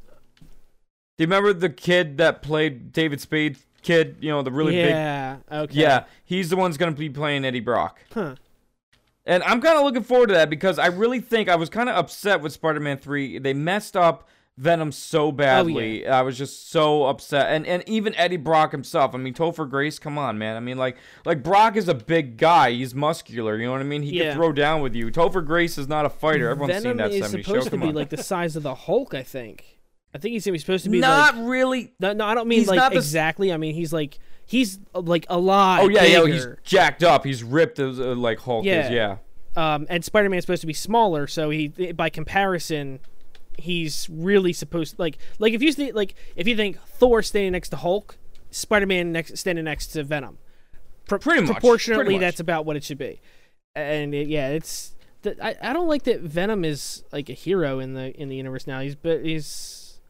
[1.17, 3.59] Do you remember the kid that played David Spade?
[3.83, 5.39] Kid, you know the really big yeah.
[5.51, 5.81] Okay.
[5.81, 7.99] yeah, he's the one's gonna be playing Eddie Brock.
[8.13, 8.37] Huh.
[9.27, 11.89] And I'm kind of looking forward to that because I really think I was kind
[11.89, 13.39] of upset with Spider-Man 3.
[13.41, 14.27] They messed up
[14.59, 16.07] Venom so badly.
[16.07, 17.47] I was just so upset.
[17.53, 19.15] And and even Eddie Brock himself.
[19.15, 20.57] I mean, Topher Grace, come on, man.
[20.57, 22.73] I mean, like like Brock is a big guy.
[22.73, 23.57] He's muscular.
[23.57, 24.03] You know what I mean?
[24.03, 24.31] He Yeah.
[24.31, 25.11] can throw down with you.
[25.13, 26.51] Topher Grace is not a fighter.
[26.51, 27.71] Everyone's Venom seen that is 70s supposed show.
[27.71, 29.15] to be like the size of the Hulk.
[29.15, 29.79] I think.
[30.15, 31.49] I think he's supposed to be not like.
[31.49, 31.93] really.
[32.01, 33.53] No, no, I don't mean like not the exactly.
[33.53, 35.83] I mean he's like he's like a lot.
[35.83, 36.27] Oh yeah, yeah.
[36.27, 37.25] He's jacked up.
[37.25, 38.87] He's ripped as uh, like Hulk Yeah.
[38.87, 38.91] is.
[38.91, 39.17] Yeah.
[39.57, 43.01] um, and Spider-Man's supposed to be smaller, so he, by comparison,
[43.59, 47.71] he's really supposed like like if you think like if you think Thor standing next
[47.71, 48.17] to Hulk,
[48.51, 50.39] Spider-Man next standing next to Venom,
[51.07, 52.21] Pro- Pretty much, proportionately, pretty much.
[52.21, 53.21] that's about what it should be.
[53.75, 57.79] And it, yeah, it's the, I I don't like that Venom is like a hero
[57.79, 58.81] in the in the universe now.
[58.81, 60.01] He's but he's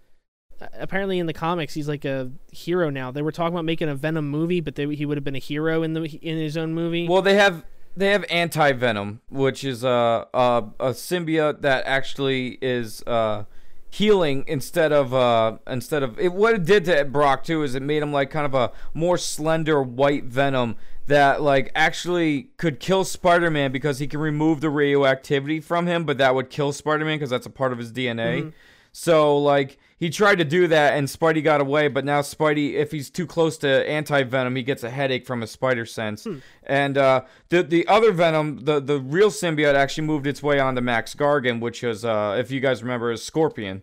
[0.74, 3.10] apparently in the comics he's like a hero now.
[3.10, 5.40] They were talking about making a Venom movie, but they, he would have been a
[5.40, 7.06] hero in the in his own movie.
[7.08, 7.64] Well, they have
[7.98, 13.44] they have anti venom, which is a a, a symbiote that actually is uh,
[13.90, 16.32] healing instead of uh, instead of it.
[16.32, 19.18] What it did to Brock too is it made him like kind of a more
[19.18, 25.58] slender white venom that like actually could kill Spider-Man because he can remove the radioactivity
[25.60, 28.52] from him, but that would kill Spider-Man because that's a part of his DNA.
[28.92, 32.92] So like he tried to do that and Spidey got away, but now Spidey, if
[32.92, 36.26] he's too close to anti venom, he gets a headache from his spider sense.
[36.62, 40.80] And uh, the the other venom, the the real symbiote, actually moved its way onto
[40.80, 43.82] Max Gargan, which is, uh, if you guys remember, is Scorpion.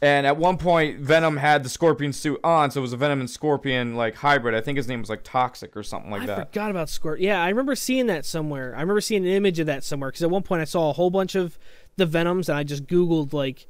[0.00, 3.20] And at one point, Venom had the Scorpion suit on, so it was a Venom
[3.20, 4.52] and Scorpion like hybrid.
[4.52, 6.38] I think his name was like Toxic or something like I that.
[6.38, 7.20] I forgot about Squirt.
[7.20, 8.74] Yeah, I remember seeing that somewhere.
[8.76, 10.92] I remember seeing an image of that somewhere because at one point I saw a
[10.92, 11.56] whole bunch of
[11.96, 13.68] the Venoms and I just Googled like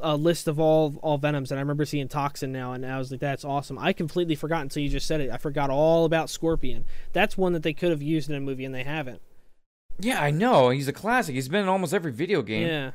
[0.00, 3.10] a list of all all Venoms and I remember seeing Toxin now and I was
[3.10, 3.78] like, that's awesome.
[3.78, 5.30] I completely forgot until you just said it.
[5.30, 6.84] I forgot all about Scorpion.
[7.12, 9.20] That's one that they could have used in a movie and they haven't.
[9.98, 10.70] Yeah, I know.
[10.70, 11.34] He's a classic.
[11.34, 12.66] He's been in almost every video game.
[12.66, 12.90] Yeah.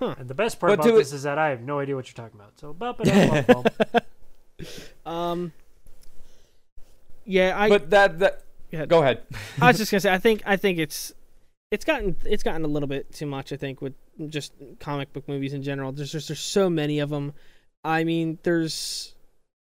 [0.00, 2.22] And the best part But about this is that I have no idea what you're
[2.26, 2.58] talking about.
[2.58, 5.12] So, bum, ba-dum, bum, bum.
[5.12, 5.52] Um.
[7.24, 7.68] Yeah, I.
[7.68, 8.88] But that that Go ahead.
[8.88, 9.22] go ahead.
[9.60, 11.12] I was just gonna say, I think I think it's
[11.70, 13.52] it's gotten it's gotten a little bit too much.
[13.52, 13.94] I think with
[14.28, 15.92] just comic book movies in general.
[15.92, 17.32] There's just there's so many of them.
[17.84, 19.14] I mean, there's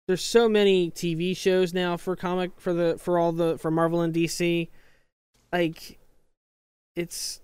[0.06, 4.00] there's so many TV shows now for comic for the for all the for Marvel
[4.02, 4.68] and DC.
[5.52, 5.98] Like,
[6.96, 7.40] it's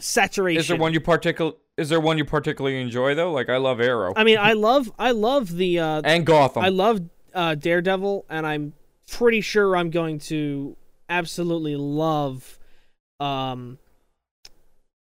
[0.00, 0.60] saturation.
[0.60, 1.52] Is there one you particular?
[1.76, 3.32] Is there one you particularly enjoy though?
[3.32, 6.64] Like I love Arrow I mean, I love I love the uh, and Gotham.
[6.64, 7.00] I love
[7.32, 8.72] uh, Daredevil, and I'm
[9.10, 10.76] pretty sure I'm going to
[11.08, 12.57] absolutely love
[13.20, 13.78] um,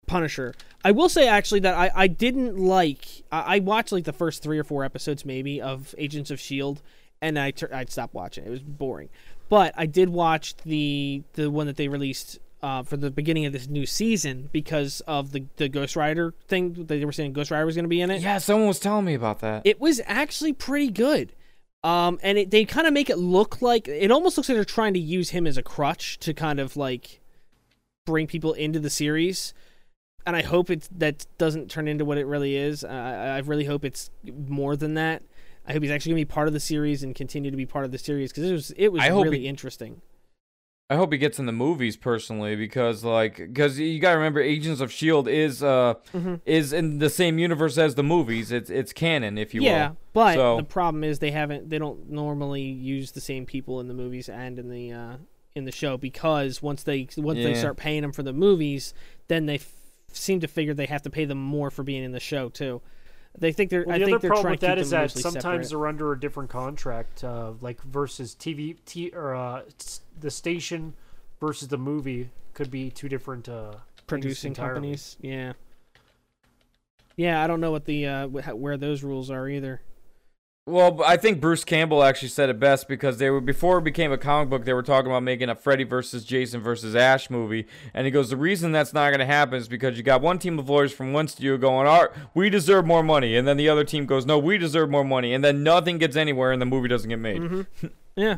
[0.08, 0.54] Punisher.
[0.84, 4.44] I will say actually that I, I didn't like I, I watched like the first
[4.44, 6.82] three or four episodes maybe of Agents of Shield,
[7.22, 8.46] and I tur- I'd stopped watching.
[8.46, 9.10] It was boring,
[9.48, 12.40] but I did watch the the one that they released.
[12.64, 16.74] Uh, for the beginning of this new season, because of the the Ghost Rider thing,
[16.86, 19.04] they were saying Ghost Rider was going to be in it yeah, someone was telling
[19.04, 19.64] me about that.
[19.66, 21.34] it was actually pretty good.
[21.84, 24.64] Um, and it, they kind of make it look like it almost looks like they're
[24.64, 27.21] trying to use him as a crutch to kind of like
[28.06, 29.54] bring people into the series.
[30.26, 32.84] And I hope it that doesn't turn into what it really is.
[32.84, 34.12] I I really hope it's
[34.48, 35.24] more than that.
[35.68, 37.86] I hope he's actually gonna be part of the series and continue to be part
[37.86, 40.02] of the series because it was it was really he- interesting.
[40.92, 44.80] I hope he gets in the movies personally because like because you gotta remember Agents
[44.82, 46.42] of Shield is uh Mhm.
[46.46, 48.52] is in the same universe as the movies.
[48.52, 49.98] It's it's canon if you yeah, will.
[50.14, 53.88] but So- the problem is they haven't they don't normally use the same people in
[53.88, 55.16] the movies and in the uh,
[55.56, 58.94] in the show because once they once they start paying them for the movies,
[59.28, 59.72] then they f-
[60.12, 62.82] seem to figure they have to pay them more for being in the show too.
[63.38, 64.98] They think they're Well, I the think other they're problem trying with that is that
[64.98, 65.70] them is that mostly sometimes separate.
[65.70, 70.94] they're under a different contract, uh, like versus TV, t- or uh, s- the station
[71.40, 73.74] versus the movie could be two different uh,
[74.08, 75.16] producing companies.
[75.22, 75.54] Yeah.
[77.18, 79.82] Yeah, I don't know what the uh, wh- where those rules are either.
[80.68, 84.12] Well, I think Bruce Campbell actually said it best because they were before it became
[84.12, 84.64] a comic book.
[84.64, 88.30] They were talking about making a Freddy versus Jason versus Ash movie, and he goes,
[88.30, 90.94] "The reason that's not going to happen is because you got one team of lawyers
[90.94, 94.06] from one studio going, "All right, we deserve more money," and then the other team
[94.06, 97.10] goes, "No, we deserve more money," and then nothing gets anywhere, and the movie doesn't
[97.10, 97.42] get made.
[97.42, 97.88] Mm-hmm.
[98.18, 98.38] Yeah.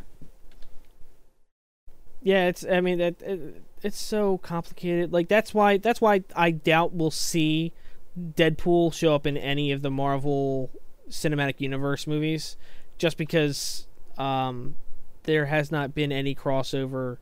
[2.22, 2.64] Yeah, it's.
[2.64, 5.12] I mean, it, it, it's so complicated.
[5.12, 5.78] Like that's why.
[5.78, 7.74] That's why I doubt we'll see
[8.18, 10.70] Deadpool show up in any of the Marvel
[11.14, 12.58] Cinematic Universe movies,
[12.98, 14.76] just because um,
[15.24, 17.18] there has not been any crossover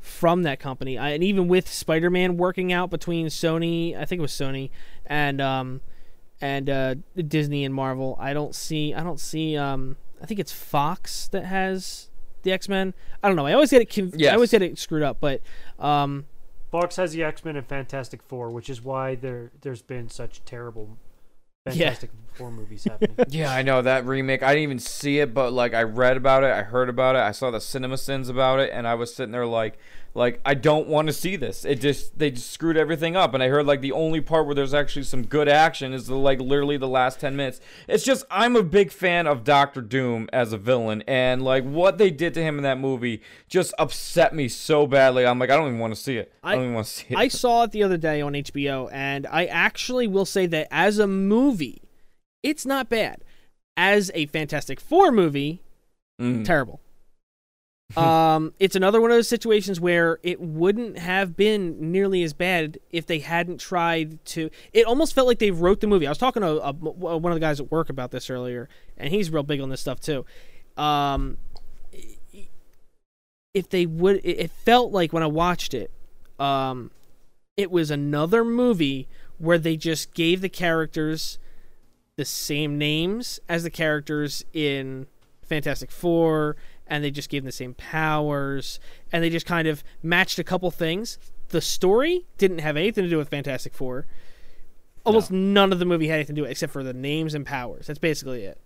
[0.00, 0.98] from that company.
[0.98, 4.70] I, and even with Spider-Man working out between Sony, I think it was Sony,
[5.06, 5.80] and um,
[6.40, 8.94] and uh, Disney and Marvel, I don't see.
[8.94, 9.56] I don't see.
[9.56, 12.10] Um, I think it's Fox that has
[12.42, 12.94] the X Men.
[13.22, 13.46] I don't know.
[13.46, 13.92] I always get it.
[13.92, 15.18] Conf- I always get it screwed up.
[15.20, 15.40] But
[15.78, 16.26] um,
[16.70, 20.44] Fox has the X Men and Fantastic Four, which is why there there's been such
[20.44, 20.98] terrible
[21.72, 21.94] Yeah.
[22.34, 23.16] Four movies happening.
[23.28, 24.42] Yeah, I know that remake.
[24.42, 27.20] I didn't even see it, but like I read about it, I heard about it,
[27.20, 29.78] I saw the cinema sins about it, and I was sitting there like,
[30.16, 31.64] like I don't want to see this.
[31.64, 34.54] It just they just screwed everything up, and I heard like the only part where
[34.54, 37.60] there's actually some good action is the like literally the last ten minutes.
[37.86, 41.98] It's just I'm a big fan of Doctor Doom as a villain, and like what
[41.98, 45.26] they did to him in that movie just upset me so badly.
[45.26, 46.32] I'm like I don't even want to see it.
[46.42, 47.16] I, I- don't even want to see it.
[47.16, 50.98] I saw it the other day on HBO, and I actually will say that as
[50.98, 51.82] a movie,
[52.42, 53.22] it's not bad.
[53.76, 55.62] As a Fantastic Four movie,
[56.18, 56.46] Mm.
[56.46, 56.80] terrible.
[57.94, 62.78] Um, it's another one of those situations where it wouldn't have been nearly as bad
[62.90, 64.50] if they hadn't tried to.
[64.72, 66.06] It almost felt like they wrote the movie.
[66.06, 69.12] I was talking to a, one of the guys at work about this earlier, and
[69.12, 70.26] he's real big on this stuff too.
[70.76, 71.38] Um,
[73.54, 75.90] if they would, it it felt like when I watched it,
[76.38, 76.90] um,
[77.56, 81.38] it was another movie where they just gave the characters
[82.16, 85.06] the same names as the characters in
[85.42, 88.80] Fantastic Four, and they just gave them the same powers,
[89.12, 91.18] and they just kind of matched a couple things.
[91.48, 94.06] The story didn't have anything to do with Fantastic Four.
[95.04, 97.34] Almost none of the movie had anything to do with it except for the names
[97.34, 97.86] and powers.
[97.86, 98.60] That's basically it.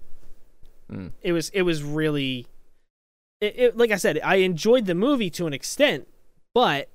[0.91, 1.13] Mm.
[1.23, 2.47] It was it was really
[3.41, 6.09] it, it like I said, I enjoyed the movie to an extent,
[6.55, 6.89] but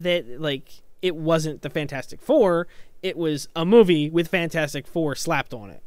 [0.00, 2.66] that like it wasn't the Fantastic Four.
[3.02, 5.82] It was a movie with Fantastic Four slapped on it.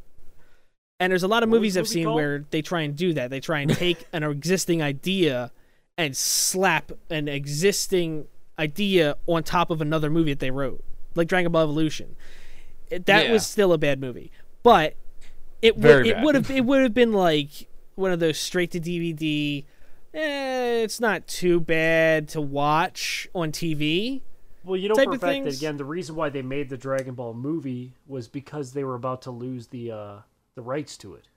[0.98, 2.16] And there's a lot of What movies I've movie seen called?
[2.16, 3.30] where they try and do that.
[3.30, 5.52] They try and take an existing idea
[5.98, 8.26] and slap an existing
[8.58, 10.82] idea on top of another movie that they wrote,
[11.14, 12.16] like Dragon Ball Evolution.
[12.90, 13.32] That Yeah.
[13.32, 14.30] was still a bad movie,
[14.62, 14.94] but
[15.60, 18.80] it would it would have it would have been like one of those straight to
[18.80, 19.64] DVD.
[20.14, 24.22] Eh, it's not too bad to watch on TV.
[24.64, 27.14] Well, you know for a fact that again, the reason why they made the Dragon
[27.14, 30.16] Ball movie was because they were about to lose the uh,
[30.56, 31.28] the rights to it.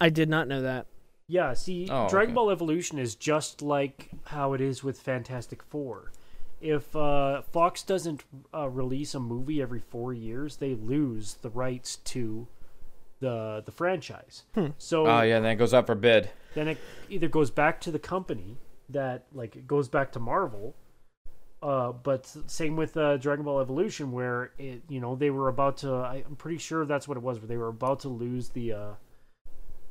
[0.00, 0.86] I did not know that.
[1.26, 2.34] Yeah, see, Oh, Dragon okay.
[2.34, 6.12] Ball Evolution is just like how it is with Fantastic Four.
[6.60, 8.22] If uh, Fox doesn't
[8.54, 12.46] uh, release a movie every four years, they lose the rights to
[13.18, 14.44] the the franchise.
[14.54, 14.68] Hmm.
[14.78, 16.30] So Oh yeah, then it goes up for bid.
[16.54, 16.78] then it
[17.10, 18.58] either goes back to the company
[18.90, 20.74] that like it goes back to Marvel.
[21.66, 25.78] Uh, but same with uh, Dragon Ball Evolution, where it you know they were about
[25.78, 25.92] to.
[25.92, 28.72] I, I'm pretty sure that's what it was, where they were about to lose the
[28.72, 28.90] uh,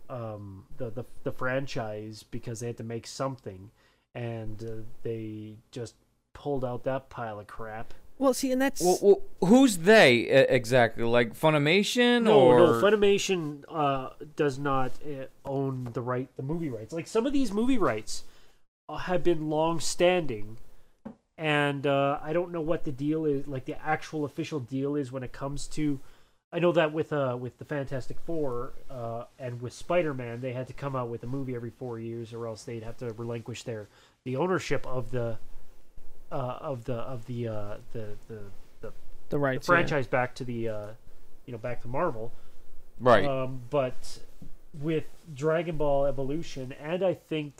[0.09, 3.71] um the, the the franchise because they had to make something,
[4.13, 5.95] and uh, they just
[6.33, 7.93] pulled out that pile of crap.
[8.17, 11.03] Well, see, and that's Well, well, who's they exactly?
[11.03, 16.69] Like Funimation No, or no, Funimation uh, does not uh, own the right, the movie
[16.69, 16.93] rights.
[16.93, 18.23] Like some of these movie rights
[18.88, 20.57] uh, have been long standing,
[21.37, 25.11] and uh, I don't know what the deal is, like the actual official deal is
[25.11, 25.99] when it comes to.
[26.53, 30.53] I know that with uh with the Fantastic Four uh, and with Spider Man, they
[30.53, 33.11] had to come out with a movie every four years, or else they'd have to
[33.13, 33.89] relinquish their
[34.23, 35.37] the ownership of the
[36.31, 38.39] uh, of the of the uh, the the
[38.81, 38.93] the, the
[39.29, 39.67] the rights.
[39.67, 40.87] franchise back to the uh,
[41.45, 42.31] you know back to Marvel.
[42.99, 43.25] right?
[43.25, 44.19] Um, but
[44.79, 47.55] with Dragon Ball Evolution, and I think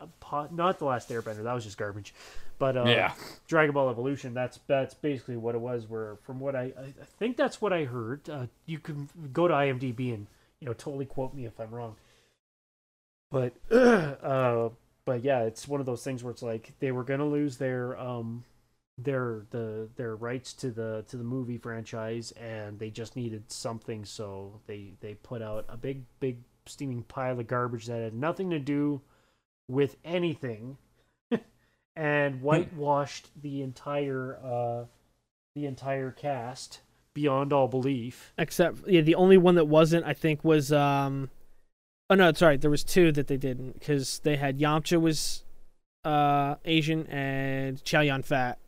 [0.00, 2.12] uh, not the Last Airbender, that was just garbage.
[2.58, 3.12] But uh, Yeah.
[3.46, 5.88] Dragon Ball Evolution, that's that's basically what it was.
[5.88, 8.28] Where from what I I think that's what I heard.
[8.28, 10.26] Uh, you can go to IMDb and
[10.60, 11.96] you know totally quote me if I'm wrong.
[13.30, 14.70] But uh,
[15.04, 17.98] but yeah, it's one of those things where it's like they were gonna lose their
[17.98, 18.44] um
[18.96, 24.04] their the their rights to the to the movie franchise and they just needed something
[24.04, 28.50] so they they put out a big big steaming pile of garbage that had nothing
[28.50, 29.00] to do
[29.68, 30.76] with anything
[31.96, 34.84] and whitewashed the entire uh
[35.54, 36.80] the entire cast
[37.14, 41.30] beyond all belief Except, yeah, the only one that wasn't, I think, was um.
[42.10, 42.56] Oh no, sorry.
[42.56, 45.44] There was two that they didn't because they had Yamcha was
[46.04, 48.58] uh Asian and Chow Yun Fat.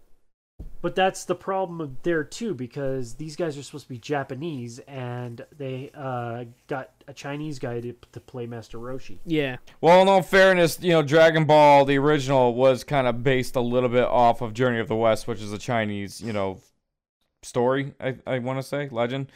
[0.82, 5.44] But that's the problem there too, because these guys are supposed to be Japanese, and
[5.56, 9.18] they uh, got a Chinese guy to, to play Master Roshi.
[9.26, 13.56] Yeah, Well, in all fairness, you know, Dragon Ball, the original, was kind of based
[13.56, 16.60] a little bit off of Journey of the West, which is a Chinese, you know,
[17.42, 17.94] story.
[18.00, 19.32] I, I want to say legend.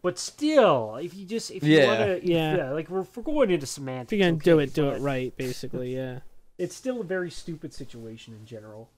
[0.00, 1.86] But still, if you just if you Yeah.
[1.86, 2.56] want to, Yeah.
[2.56, 4.14] yeah, like we're, if we're going into semantics.
[4.14, 5.36] if you're gonna do it, do it right.
[5.36, 6.20] Basically, yeah.
[6.56, 8.88] It's still a very stupid situation in general.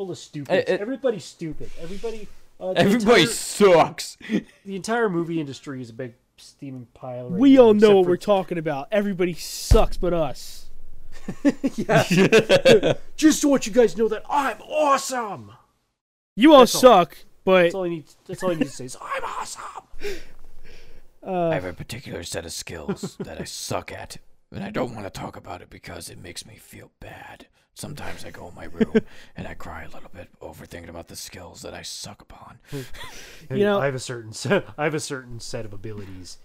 [0.00, 0.66] Full of stupid.
[0.66, 1.68] it- Everybody's stupid.
[1.78, 2.26] Everybody.
[2.58, 4.16] Uh, Everybody Entire, sucks.
[4.64, 7.28] the entire movie industry is a big steaming pile.
[7.28, 8.88] Right we now, all know what for- we're talking about.
[8.90, 10.70] Everybody sucks but us.
[11.74, 12.94] yeah.
[13.18, 15.52] Just to let you guys know that I'm awesome.
[16.34, 16.80] You all That's all.
[16.80, 18.04] suck, but That's all I need.
[18.26, 19.62] That's all I need to say is I'm awesome.
[21.22, 24.16] uh, have a particular set of skills that I suck at,
[24.50, 27.48] and I don't want to talk about it because it makes me feel bad.
[27.80, 28.92] Sometimes I go in my room
[29.36, 32.58] and I cry a little bit over thinking about the skills that I suck upon.
[33.50, 36.36] you know- I have a certain set, I have a certain set of abilities.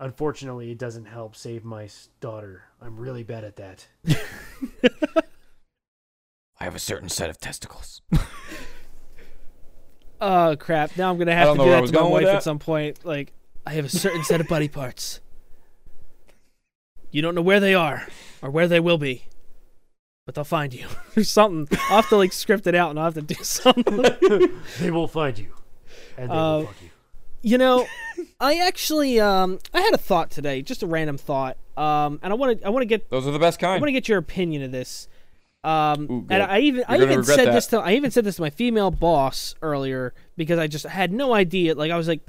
[0.00, 1.88] Unfortunately, it doesn't help save my
[2.20, 2.64] daughter.
[2.82, 3.86] I'm really bad at that.
[6.58, 8.02] I have a certain set of testicles.
[10.20, 10.96] oh crap!
[10.96, 12.58] Now I'm gonna have to know do that to my going with wife at some
[12.58, 13.04] point.
[13.04, 13.32] Like,
[13.64, 15.20] I have a certain set of body parts.
[17.12, 18.08] You don't know where they are
[18.42, 19.24] or where they will be,
[20.30, 21.76] but they'll find you or something.
[21.88, 24.04] I'll have to like script it out and I'll have to do something.
[24.78, 25.52] They will find you,
[26.16, 26.90] and they Uh, will fuck you.
[27.42, 27.86] You know,
[28.38, 31.56] I actually um I had a thought today, just a random thought.
[31.76, 33.72] Um and I want to I want to get Those are the best kind.
[33.72, 35.08] I want to get your opinion of this.
[35.64, 36.42] Um Ooh, and.
[36.44, 37.52] I even I You're gonna even said that.
[37.54, 41.12] this to I even said this to my female boss earlier because I just had
[41.12, 42.20] no idea like I was like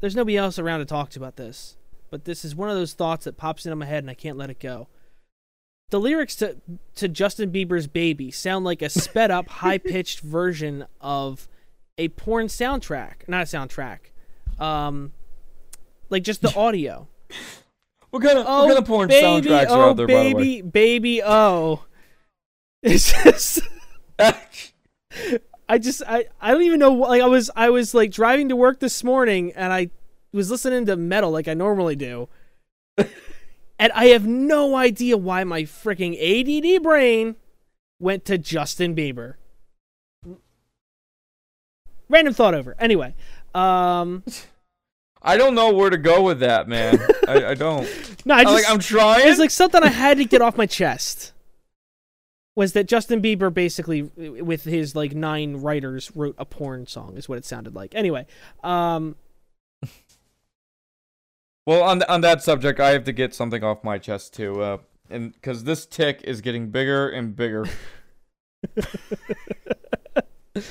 [0.00, 1.76] there's nobody else around to talk to about this.
[2.10, 4.38] But this is one of those thoughts that pops into my head and I can't
[4.38, 4.88] let it go.
[5.90, 6.56] The lyrics to
[6.96, 11.48] to Justin Bieber's Baby sound like a sped up high-pitched version of
[11.96, 13.98] a porn soundtrack, not a soundtrack.
[14.60, 15.12] Um
[16.10, 17.08] like just the audio.
[18.10, 20.32] What kind of, Oh, what kind of porn baby, soundtracks oh, are out there, baby,
[20.32, 20.60] by the way?
[20.62, 21.84] baby, oh.
[22.82, 23.60] It's just,
[24.18, 26.92] I just, I, I don't even know.
[26.92, 29.90] Like, I was, I was like driving to work this morning, and I
[30.32, 32.28] was listening to metal like I normally do,
[33.78, 37.36] and I have no idea why my freaking ADD brain
[38.00, 39.34] went to Justin Bieber.
[42.08, 42.74] Random thought over.
[42.78, 43.14] Anyway,
[43.54, 44.24] um,
[45.22, 46.98] I don't know where to go with that, man.
[47.26, 47.86] I, I don't.
[48.24, 49.28] no, I I, just, like, I'm trying.
[49.28, 51.32] It's like something I had to get off my chest.
[52.56, 57.16] Was that Justin Bieber basically, with his like nine writers, wrote a porn song?
[57.16, 57.94] Is what it sounded like.
[57.94, 58.26] Anyway,
[58.64, 59.14] um,
[61.68, 64.78] Well, on on that subject, I have to get something off my chest too, uh,
[65.10, 67.66] and because this tick is getting bigger and bigger.
[68.74, 70.62] uh,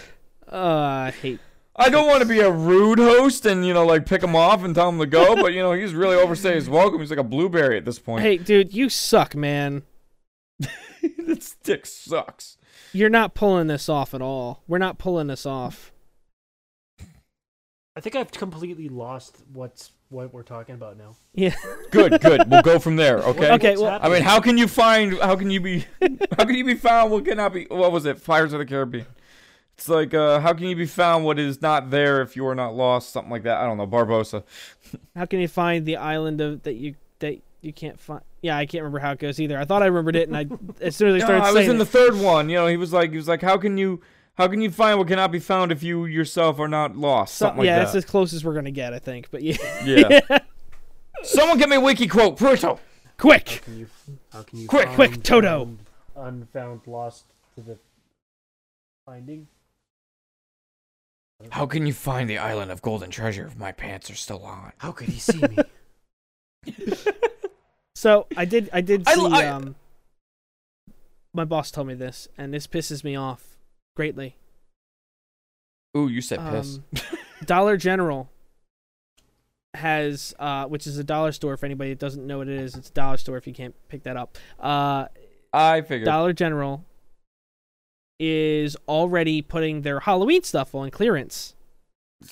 [0.51, 1.39] I hate.
[1.75, 4.63] I don't want to be a rude host and you know like pick him off
[4.63, 6.99] and tell him to go, but you know he's really overstaying his welcome.
[6.99, 8.23] He's like a blueberry at this point.
[8.23, 9.83] Hey, dude, you suck, man.
[11.19, 12.57] this tick sucks.
[12.91, 14.63] You're not pulling this off at all.
[14.67, 15.91] We're not pulling this off.
[17.95, 21.15] I think I've completely lost what's what we're talking about now.
[21.33, 21.53] Yeah.
[21.91, 22.49] Good, good.
[22.49, 23.19] We'll go from there.
[23.19, 23.51] Okay.
[23.53, 25.17] Okay, What's well- I mean, how can you find?
[25.19, 25.85] How can you be?
[26.37, 27.11] How can you be found?
[27.11, 27.65] What cannot be?
[27.69, 28.23] What was it?
[28.23, 29.05] Pirates of the Caribbean.
[29.77, 31.23] It's like, uh, how can you be found?
[31.23, 33.11] What is not there if you are not lost?
[33.11, 33.57] Something like that.
[33.59, 33.85] I don't know.
[33.85, 34.43] Barbossa.
[35.15, 38.21] How can you find the island of that you that you can't find?
[38.41, 39.57] Yeah, I can't remember how it goes either.
[39.57, 40.47] I thought I remembered it, and I
[40.81, 42.49] as soon as I No, I was saying in the third one.
[42.49, 44.01] You know, he was like, he was like, how can you,
[44.37, 47.35] how can you find what cannot be found if you yourself are not lost?
[47.35, 47.85] so- Something like yeah, that.
[47.85, 49.29] that's as close as we're gonna get, I think.
[49.31, 50.39] But yeah, Yeah.
[51.23, 52.79] Someone get me a wiki quote, Pruto.
[53.17, 53.49] quick.
[53.49, 53.87] How can you?
[54.31, 54.67] How can you?
[54.67, 55.77] Quick, quick, find Toto.
[56.15, 57.25] Unfound, lost
[57.55, 57.77] to the
[59.05, 59.47] finding.
[61.51, 64.71] How can you find the island of golden treasure if my pants are still on?
[64.77, 65.57] How could he see me?
[67.95, 69.75] So I did I did I see um
[71.33, 73.56] my boss told me this and this pisses me off
[73.97, 74.37] greatly.
[75.97, 76.77] Ooh, you said piss.
[76.77, 77.01] Um,
[77.45, 78.29] Dollar General
[79.73, 82.75] has uh which is a dollar store for anybody that doesn't know what it is.
[82.75, 84.37] It's a dollar store if you can't pick that up.
[84.59, 85.07] Uh
[85.53, 86.05] I figured.
[86.05, 86.85] Dollar General
[88.19, 91.55] is already putting their Halloween stuff on clearance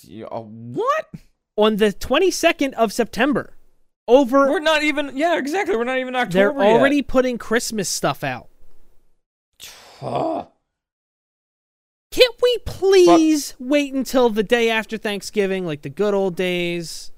[0.03, 1.09] Yeah, uh, what?
[1.57, 3.53] on the 22nd of September.
[4.07, 5.17] Over We're not even.
[5.17, 5.75] Yeah, exactly.
[5.75, 6.73] We're not even October they're yet.
[6.79, 8.49] already putting Christmas stuff out.
[12.15, 12.21] Ugh.
[12.21, 17.11] Can't we please wait until the day after Thanksgiving, like the good old days?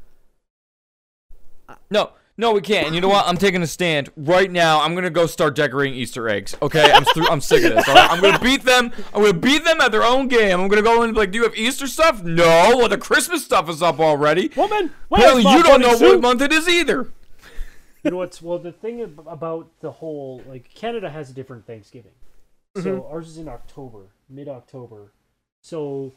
[1.89, 2.87] No, no, we can't.
[2.87, 3.27] And you know what?
[3.27, 4.81] I'm taking a stand right now.
[4.81, 6.55] I'm gonna go start decorating Easter eggs.
[6.61, 7.87] Okay, I'm through, I'm sick of this.
[7.87, 8.11] all right?
[8.11, 8.91] I'm gonna beat them.
[9.13, 10.59] I'm gonna beat them at their own game.
[10.59, 12.77] I'm gonna go in and be like, "Do you have Easter stuff?" No.
[12.77, 14.51] Well, the Christmas stuff is up already.
[14.55, 17.11] Woman, Hell, you don't know what month it is either.
[18.03, 22.11] you know what's well the thing about the whole like Canada has a different Thanksgiving.
[22.75, 23.11] So mm-hmm.
[23.11, 25.13] ours is in October, mid October.
[25.61, 26.13] So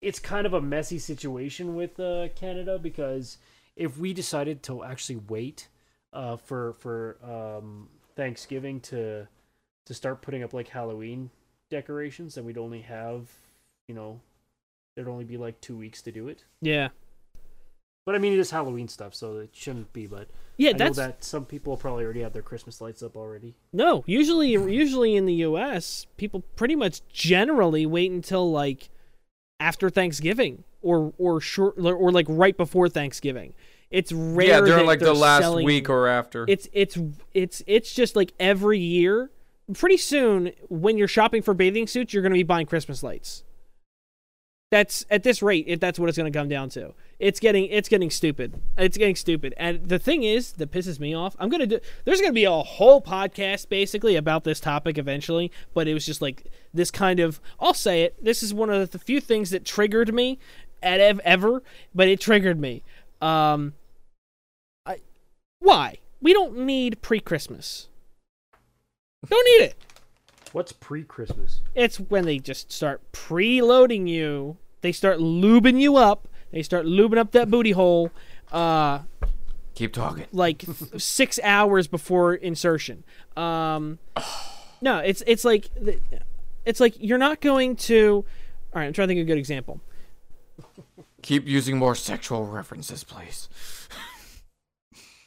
[0.00, 3.38] it's kind of a messy situation with uh, Canada because
[3.76, 5.68] if we decided to actually wait
[6.12, 9.26] uh, for for um, Thanksgiving to
[9.86, 11.30] to start putting up like Halloween
[11.70, 13.28] decorations, then we'd only have
[13.86, 14.20] you know
[14.94, 16.44] there'd only be like two weeks to do it.
[16.60, 16.88] Yeah,
[18.08, 20.06] But I mean, it is Halloween stuff, so it shouldn't be.
[20.06, 20.70] But yeah.
[20.70, 23.54] I know That's that some people probably already have their Christmas lights up already.
[23.70, 24.02] no.
[24.06, 28.88] Usually, usually in the U.S., people pretty much generally wait until like
[29.60, 33.52] after Thanksgiving or or short or, or like right before Thanksgiving.
[33.90, 34.46] It's rare.
[34.46, 36.46] yeah, during that like the they're last selling- week or after.
[36.48, 36.96] It's it's
[37.34, 39.30] it's it's just like every year.
[39.74, 43.44] Pretty soon, when you're shopping for bathing suits, you're going to be buying Christmas lights.
[44.70, 45.64] That's at this rate.
[45.66, 48.60] If that's what it's going to come down to, it's getting it's getting stupid.
[48.76, 49.54] It's getting stupid.
[49.56, 51.34] And the thing is, that pisses me off.
[51.38, 51.80] I'm gonna do.
[52.04, 55.50] There's going to be a whole podcast basically about this topic eventually.
[55.72, 56.44] But it was just like
[56.74, 57.40] this kind of.
[57.58, 58.22] I'll say it.
[58.22, 60.38] This is one of the few things that triggered me
[60.82, 61.62] at ev- ever,
[61.94, 62.84] but it triggered me.
[63.22, 63.72] Um,
[64.84, 64.98] I
[65.60, 67.88] why we don't need pre-Christmas.
[69.28, 69.76] Don't need it.
[70.52, 71.60] What's pre-Christmas?
[71.74, 74.56] It's when they just start preloading you.
[74.80, 76.28] They start lubing you up.
[76.50, 78.10] They start lubing up that booty hole.
[78.52, 79.00] Uh,
[79.74, 80.26] Keep talking.
[80.32, 80.64] like
[80.96, 83.04] six hours before insertion.
[83.36, 83.98] Um,
[84.80, 85.68] no, it's it's like
[86.64, 88.24] it's like you're not going to.
[88.74, 89.80] All right, I'm trying to think of a good example.
[91.22, 93.48] Keep using more sexual references, please.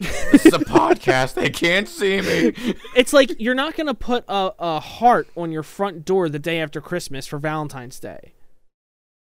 [0.01, 1.35] this is a podcast.
[1.35, 2.75] They can't see me.
[2.95, 6.59] It's like you're not to put a, a heart on your front door the day
[6.59, 8.33] after Christmas for Valentine's Day.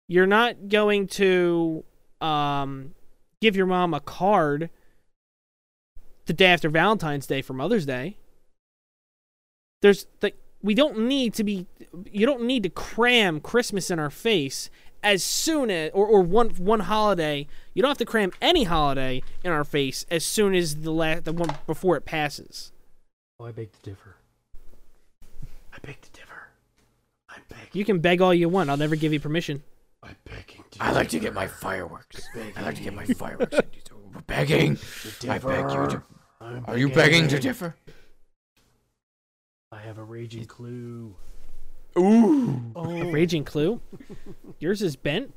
[0.09, 1.85] You're not going to
[2.21, 2.95] um,
[3.41, 4.71] give your mom a card
[6.27, 8.17] the day after Valentine's Day for Mother's Day.
[9.81, 11.67] There's like we don't need to be
[12.11, 14.71] you don't need to cram Christmas in our face
[15.03, 17.47] as soon as or, or one one holiday.
[17.75, 21.25] You don't have to cram any holiday in our face as soon as the last
[21.25, 22.73] the one before it passes.
[23.41, 24.17] Oh, I beg to differ.
[25.73, 26.49] I beg to differ.
[27.29, 27.69] i beg.
[27.73, 28.71] You can beg all you want.
[28.71, 29.63] I'll never give you permission.
[30.03, 30.83] I'm begging to.
[30.83, 32.29] I like to get my fireworks.
[32.57, 33.57] I like to get my fireworks.
[34.27, 34.79] begging.
[35.29, 36.03] I beg you to.
[36.41, 37.23] I'm Are you begging.
[37.23, 37.77] begging to differ?
[39.71, 41.15] I have a raging clue.
[41.99, 42.61] Ooh.
[42.75, 43.81] Oh, raging clue.
[44.59, 45.33] Yours is bent.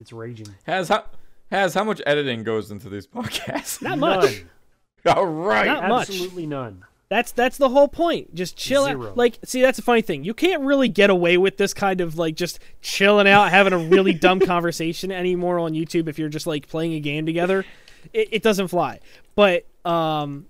[0.00, 0.48] it's raging.
[0.64, 1.04] Has how
[1.50, 3.82] has how much editing goes into these podcasts?
[3.82, 4.44] Not much.
[5.04, 5.16] None.
[5.16, 5.66] All right.
[5.66, 6.08] Not much.
[6.08, 6.84] Absolutely none.
[7.08, 8.34] That's that's the whole point.
[8.34, 9.10] Just chill Zero.
[9.10, 9.16] out.
[9.16, 10.24] Like, see, that's a funny thing.
[10.24, 13.78] You can't really get away with this kind of like just chilling out, having a
[13.78, 17.64] really dumb conversation anymore on YouTube if you're just like playing a game together.
[18.12, 18.98] It, it doesn't fly.
[19.36, 20.46] But um,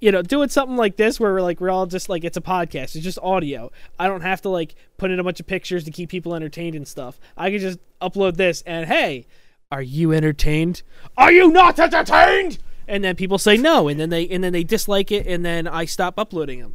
[0.00, 2.40] you know, doing something like this where we're like we're all just like it's a
[2.40, 2.94] podcast.
[2.94, 3.70] It's just audio.
[3.98, 6.76] I don't have to like put in a bunch of pictures to keep people entertained
[6.76, 7.18] and stuff.
[7.36, 9.26] I can just upload this and hey,
[9.70, 10.82] are you entertained?
[11.16, 12.58] Are you not entertained?
[12.86, 15.68] And then people say no, and then they and then they dislike it, and then
[15.68, 16.74] I stop uploading them.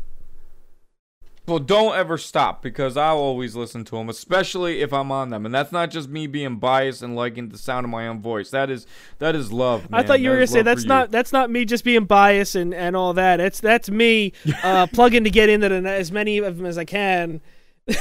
[1.45, 5.45] Well, don't ever stop because I'll always listen to them, especially if I'm on them.
[5.45, 8.49] And that's not just me being biased and liking the sound of my own voice.
[8.51, 8.87] That is
[9.19, 9.85] that is love.
[9.91, 11.11] I thought you were gonna say that's not you.
[11.11, 13.41] that's not me just being biased and, and all that.
[13.41, 14.31] It's that's me
[14.63, 17.41] uh, plugging to get into the, as many of them as I can.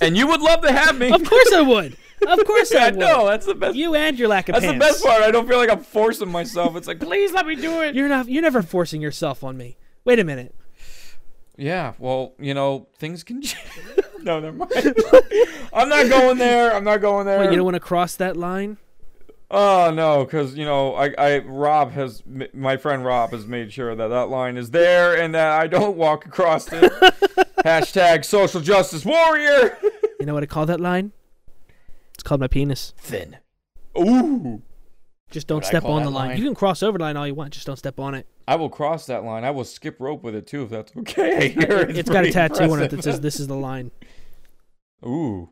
[0.00, 1.10] And you would love to have me.
[1.12, 1.96] of course I would.
[2.26, 2.98] Of course I I would.
[2.98, 3.26] know.
[3.26, 3.76] That's the best.
[3.76, 4.84] You and your lack of That's pants.
[4.84, 5.22] the best part.
[5.22, 6.74] I don't feel like I'm forcing myself.
[6.76, 7.94] It's like, please let me do it.
[7.94, 8.28] You're not.
[8.28, 9.76] You're never forcing yourself on me.
[10.04, 10.54] Wait a minute.
[11.56, 13.64] Yeah, well, you know, things can change.
[14.22, 14.72] no, never mind.
[15.72, 16.74] I'm not going there.
[16.74, 17.38] I'm not going there.
[17.40, 18.78] Wait, you don't want to cross that line?
[19.50, 23.94] Oh no, because you know, I, I, Rob has, my friend Rob has made sure
[23.94, 26.90] that that line is there and that I don't walk across it.
[27.64, 29.78] Hashtag social justice warrior.
[30.18, 31.12] You know what I call that line?
[32.14, 32.94] It's called my penis.
[32.98, 33.36] Thin.
[33.96, 34.62] Ooh.
[35.30, 36.30] Just don't What step on the line.
[36.30, 36.38] line?
[36.38, 37.52] You can cross over the line all you want.
[37.52, 38.26] Just don't step on it.
[38.46, 39.44] I will cross that line.
[39.44, 41.54] I will skip rope with it too, if that's okay.
[41.58, 43.90] It's it's got a tattoo on it that says "This is the line."
[45.06, 45.50] Ooh.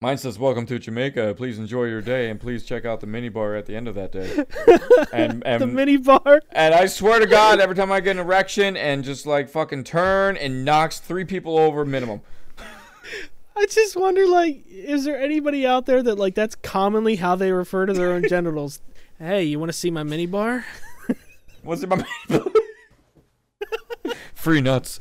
[0.00, 1.34] Mine says, "Welcome to Jamaica.
[1.36, 3.94] Please enjoy your day, and please check out the mini bar at the end of
[3.94, 4.44] that day."
[5.12, 6.42] and and The mini bar.
[6.50, 9.84] and I swear to God, every time I get an erection and just like fucking
[9.84, 12.20] turn and knocks three people over minimum.
[13.54, 17.52] I just wonder, like, is there anybody out there that like that's commonly how they
[17.52, 18.80] refer to their own genitals?
[19.18, 20.64] Hey, you want to see my mini bar?
[21.62, 22.04] What's in my
[24.34, 24.98] free nuts?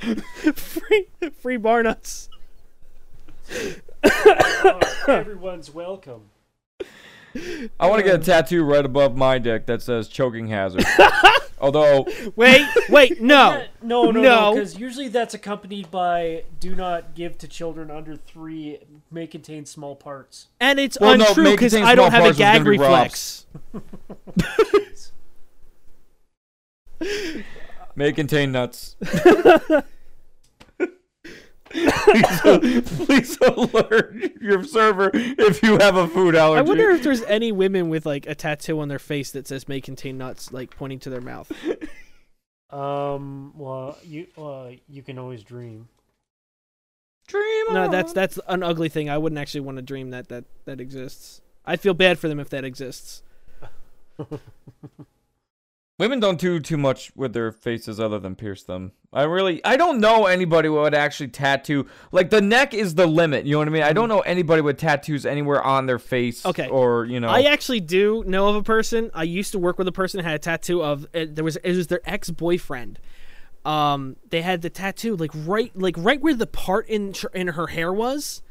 [0.56, 1.08] free,
[1.40, 2.30] free bar nuts.
[5.08, 6.30] Everyone's welcome.
[7.80, 10.84] I want to get a um, tattoo right above my dick that says choking hazard.
[11.62, 13.66] Although Wait, wait, no.
[13.82, 14.22] No, no, No.
[14.22, 18.80] no, because usually that's accompanied by "Do not give to children under three.
[19.12, 22.38] May contain small parts." And it's Well, untrue because contain I don't have a parts
[22.38, 23.46] was gonna gag reflex.
[27.96, 28.96] May contain nuts.
[31.72, 36.60] please, please alert your server if you have a food allergy.
[36.60, 39.68] I wonder if there's any women with like a tattoo on their face that says
[39.68, 41.52] "may contain nuts," like pointing to their mouth.
[42.70, 43.52] Um.
[43.58, 45.90] Well, you uh, you can always dream.
[47.28, 47.92] Dream No, on.
[47.92, 49.10] that's that's an ugly thing.
[49.10, 51.42] I wouldn't actually want to dream that that that exists.
[51.66, 53.24] I'd feel bad for them if that exists.
[56.02, 58.94] Women don't do too much with their faces other than pierce them.
[59.14, 61.86] I really, I don't know anybody who would actually tattoo.
[62.12, 63.46] Like the neck is the limit.
[63.46, 63.84] You know what I mean?
[63.84, 66.44] I don't know anybody with tattoos anywhere on their face.
[66.44, 66.68] Okay.
[66.70, 67.28] Or you know.
[67.28, 69.12] I actually do know of a person.
[69.14, 71.58] I used to work with a person who had a tattoo of it, there was
[71.58, 72.98] it was their ex boyfriend.
[73.64, 77.68] Um, they had the tattoo like right like right where the part in in her
[77.68, 78.42] hair was.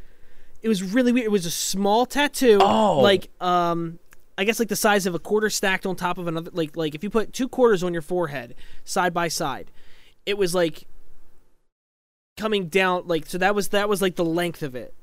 [0.62, 1.24] It was really weird.
[1.24, 3.01] It was a small tattoo, Oh.
[3.01, 3.98] like um,
[4.41, 6.51] I guess like the size of a quarter stacked on top of another.
[6.53, 9.70] Like like if you put two quarters on your forehead side by side,
[10.24, 10.86] it was like
[12.36, 14.95] coming down like so that was that was like the length of it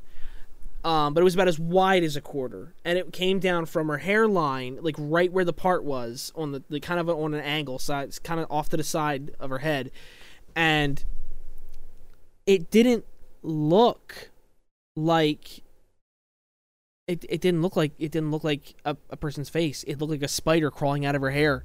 [0.83, 3.89] um, but it was about as wide as a quarter, and it came down from
[3.89, 7.41] her hairline, like right where the part was on the, the kind of on an
[7.41, 9.91] angle side, it's kind of off to the side of her head,
[10.55, 11.03] and
[12.45, 13.03] it didn't
[13.41, 14.29] look
[14.95, 15.61] like
[17.07, 17.25] it.
[17.29, 19.83] It didn't look like it didn't look like a, a person's face.
[19.83, 21.63] It looked like a spider crawling out of her hair.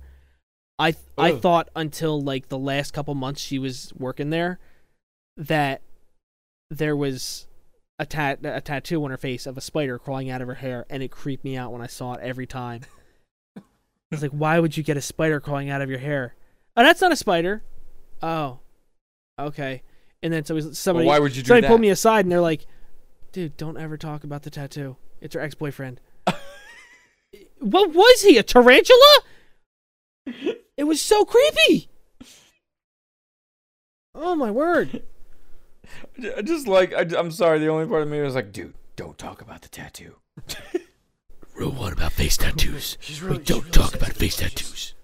[0.78, 4.58] I I thought until like the last couple months she was working there
[5.36, 5.82] that
[6.70, 7.46] there was
[7.98, 10.86] a tat a tattoo on her face of a spider crawling out of her hair,
[10.88, 12.82] and it creeped me out when I saw it every time.
[13.56, 13.60] I
[14.10, 16.34] was like, why would you get a spider crawling out of your hair?
[16.76, 17.62] Oh, that's not a spider.
[18.22, 18.60] Oh,
[19.38, 19.82] okay.
[20.22, 21.68] And then so Well, somebody why would you do somebody that?
[21.68, 22.66] pulled me aside, and they're like,
[23.32, 24.96] "Dude, don't ever talk about the tattoo.
[25.22, 26.00] It's her ex boyfriend."
[27.58, 28.36] what was he?
[28.36, 29.20] A tarantula?
[30.76, 31.88] It was so creepy.
[34.14, 35.02] Oh my word!
[36.36, 37.58] I just like I, am sorry.
[37.58, 40.16] The only part of me was like, dude, don't talk about the tattoo.
[41.54, 42.98] Rule one about face tattoos.
[43.00, 43.42] She's really.
[43.42, 44.94] Don't talk about face tattoos.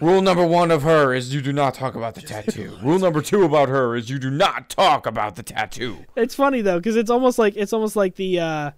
[0.00, 2.78] Rule number one of her is you do not talk about the tattoo.
[2.82, 6.06] Rule number two about her is you do not talk about the tattoo.
[6.16, 8.70] It's funny though, because it's almost like it's almost like the uh,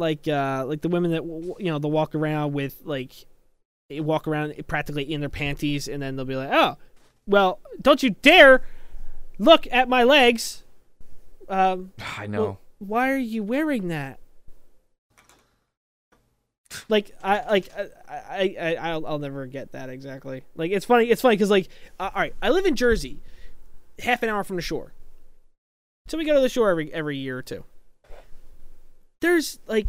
[0.00, 3.12] like uh, like the women that you know they walk around with like
[3.88, 6.76] they walk around practically in their panties, and then they'll be like, "Oh,
[7.26, 8.62] well, don't you dare
[9.38, 10.62] look at my legs.
[11.48, 12.42] Um, I know.
[12.42, 14.18] well, why are you wearing that?
[16.88, 20.44] Like I like I I, I I'll, I'll never get that exactly.
[20.54, 21.06] Like it's funny.
[21.06, 23.20] It's funny because like uh, all right, I live in Jersey,
[23.98, 24.92] half an hour from the shore.
[26.06, 27.64] So we go to the shore every every year or two.
[29.20, 29.86] There's like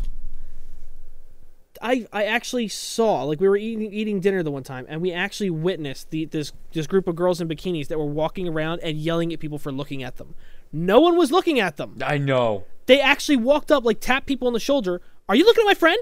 [1.82, 5.12] I I actually saw like we were eating eating dinner the one time and we
[5.12, 8.98] actually witnessed the this this group of girls in bikinis that were walking around and
[8.98, 10.36] yelling at people for looking at them.
[10.72, 11.98] No one was looking at them.
[12.04, 12.66] I know.
[12.86, 15.02] They actually walked up like tapped people on the shoulder.
[15.28, 16.00] Are you looking at my friend?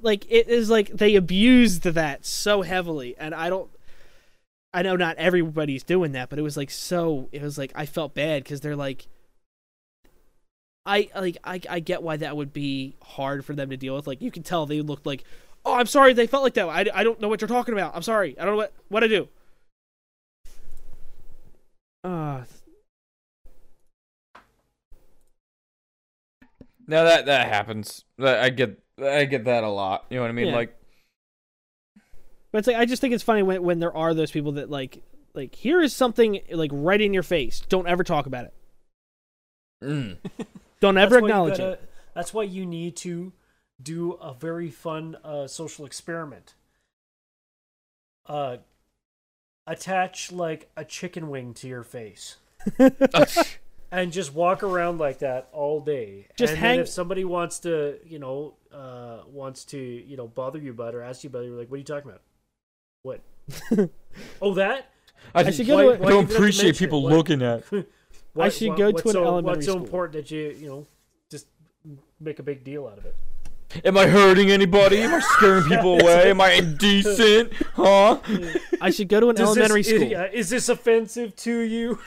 [0.00, 3.70] Like it is like they abused that so heavily and I don't
[4.72, 7.86] I know not everybody's doing that, but it was like so it was like I
[7.86, 9.08] felt bad cuz they're like
[10.88, 14.06] I like I I get why that would be hard for them to deal with.
[14.06, 15.22] Like you can tell they looked like,
[15.64, 16.66] "Oh, I'm sorry they felt like that.
[16.66, 17.94] I, I don't know what you're talking about.
[17.94, 18.36] I'm sorry.
[18.38, 19.28] I don't know what what I do."
[22.02, 22.44] Uh
[26.88, 28.04] No, that that happens.
[28.18, 30.06] I get I get that a lot.
[30.08, 30.48] You know what I mean?
[30.48, 30.56] Yeah.
[30.56, 30.74] Like
[32.50, 34.70] But it's like I just think it's funny when when there are those people that
[34.70, 35.02] like
[35.34, 37.60] like here is something like right in your face.
[37.68, 38.54] Don't ever talk about it.
[39.84, 40.16] mm.
[40.80, 41.90] Don't ever acknowledge gotta- it.
[42.14, 43.32] That's why you need to
[43.80, 46.54] do a very fun uh, social experiment.
[48.26, 48.58] Uh,
[49.66, 52.36] attach like a chicken wing to your face
[53.90, 56.26] and just walk around like that all day.
[56.36, 60.26] Just and hang- then if somebody wants to, you know, uh, wants to, you know,
[60.26, 62.10] bother you about it or ask you about it, you're like, "What are you talking
[62.10, 62.22] about?
[63.02, 63.20] What?
[64.42, 64.90] oh, that?
[65.34, 66.86] I, I should go to a- why don't even have to appreciate mention it?
[66.86, 67.64] people What- looking at.
[68.38, 69.84] What, should what- go to an so, elementary What's so school.
[69.84, 70.86] important that you, you know,
[71.30, 71.46] just
[72.20, 73.14] make a big deal out of it?
[73.84, 75.02] Am I hurting anybody?
[75.02, 76.30] Am I scaring people away?
[76.30, 77.52] Am I indecent?
[77.74, 78.18] Huh?
[78.80, 80.08] I should go to an Does elementary this, school.
[80.08, 81.98] yeah, is this offensive to you?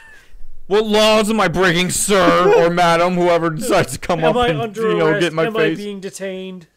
[0.68, 4.48] What laws am I breaking, sir or madam, whoever decides to come Am up I
[4.48, 5.20] and under you know arrest?
[5.22, 5.78] get in my Am face?
[5.78, 6.68] I being detained?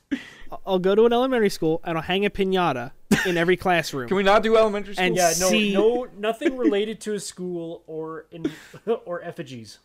[0.67, 2.91] I'll go to an elementary school and I'll hang a pinata
[3.27, 4.09] in every classroom.
[4.09, 5.07] Can we not do elementary school?
[5.07, 8.51] And- Yeah, no, See- no, nothing related to a school or in
[9.05, 9.79] or effigies.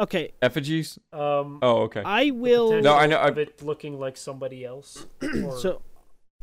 [0.00, 0.98] okay, Effigies?
[1.12, 2.02] Um, Oh, okay.
[2.04, 2.80] I will.
[2.80, 5.06] No, I know- I- Of it looking like somebody else.
[5.44, 5.82] Or, So,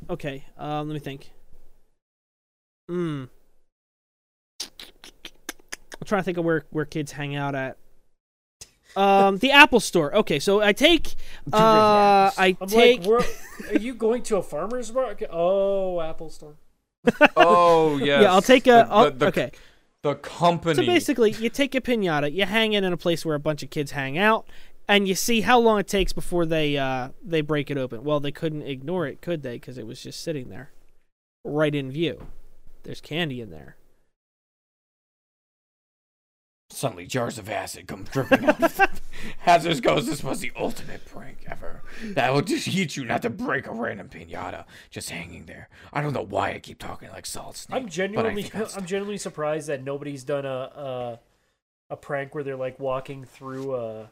[0.09, 1.31] okay, um, let me think.
[2.89, 3.25] Hmm.
[4.61, 7.77] I'm trying to think of where where kids hang out at.
[8.95, 10.15] Um, the Apple Store.
[10.15, 11.15] Okay, so I take.
[11.51, 12.99] Uh, I I'm take.
[13.05, 15.29] like, we're, are you going to a farmer's market?
[15.31, 16.55] Oh, Apple Store.
[17.35, 18.21] oh, yes.
[18.23, 18.69] Yeah, I'll take a.
[18.71, 19.51] The- I'll- the- the- okay,
[20.01, 20.75] The company.
[20.75, 23.63] so basically, you take a pinata, you hang it in a place where a bunch
[23.63, 24.47] of kids hang out,
[24.87, 28.03] and you see how long it takes before they uh they break it open.
[28.03, 29.53] Well, they couldn't ignore it, could they?
[29.55, 30.71] Because it was just sitting there,
[31.43, 32.27] right in view.
[32.83, 33.75] There's candy in there.
[36.75, 38.59] Suddenly, jars of acid come dripping out.
[39.39, 41.81] Hazards goes, this was the ultimate prank ever.
[42.03, 45.69] That will just teach you not to break a random pinata just hanging there.
[45.93, 47.81] I don't know why I keep talking like Solid Snake.
[47.81, 51.19] I'm genuinely, I'm genuinely surprised that nobody's done a a,
[51.91, 54.09] a prank where they're like walking through a,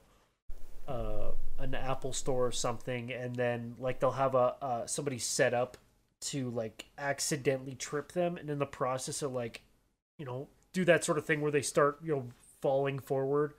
[0.88, 5.54] uh, an Apple store or something, and then like they'll have a uh, somebody set
[5.54, 5.76] up
[6.22, 9.64] to like accidentally trip them, and in the process of like,
[10.18, 12.28] you know, do that sort of thing where they start you know
[12.64, 13.54] falling forward.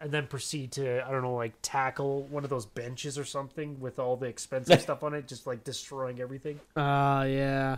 [0.00, 3.80] And then proceed to I don't know like tackle one of those benches or something
[3.80, 6.60] with all the expensive stuff on it, just like destroying everything.
[6.76, 7.76] Uh yeah.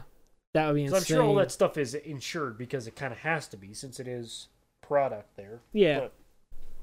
[0.55, 1.17] That would be So insane.
[1.17, 3.99] I'm sure all that stuff is insured because it kind of has to be since
[4.01, 4.49] it is
[4.83, 5.61] product there.
[5.73, 6.01] Yeah.
[6.01, 6.13] But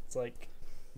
[0.08, 0.48] it's like,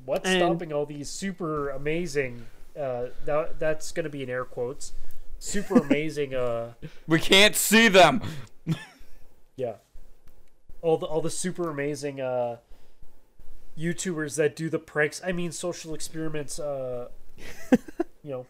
[0.05, 2.45] what's And- stopping all these super amazing?
[2.79, 4.93] Uh, that that's gonna be in air quotes.
[5.39, 6.33] Super amazing.
[6.33, 6.73] Uh,
[7.07, 8.21] We can't see them.
[9.57, 9.73] yeah.
[10.81, 12.57] All the all the super amazing uh,
[13.77, 15.21] YouTubers that do the pranks.
[15.25, 16.59] I mean, social experiments.
[16.59, 17.09] Uh,
[18.23, 18.45] you know,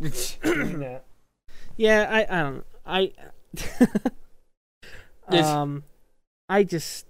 [0.42, 1.04] doing that.
[1.76, 3.12] Yeah, I I don't I
[5.42, 5.84] um
[6.48, 7.06] I just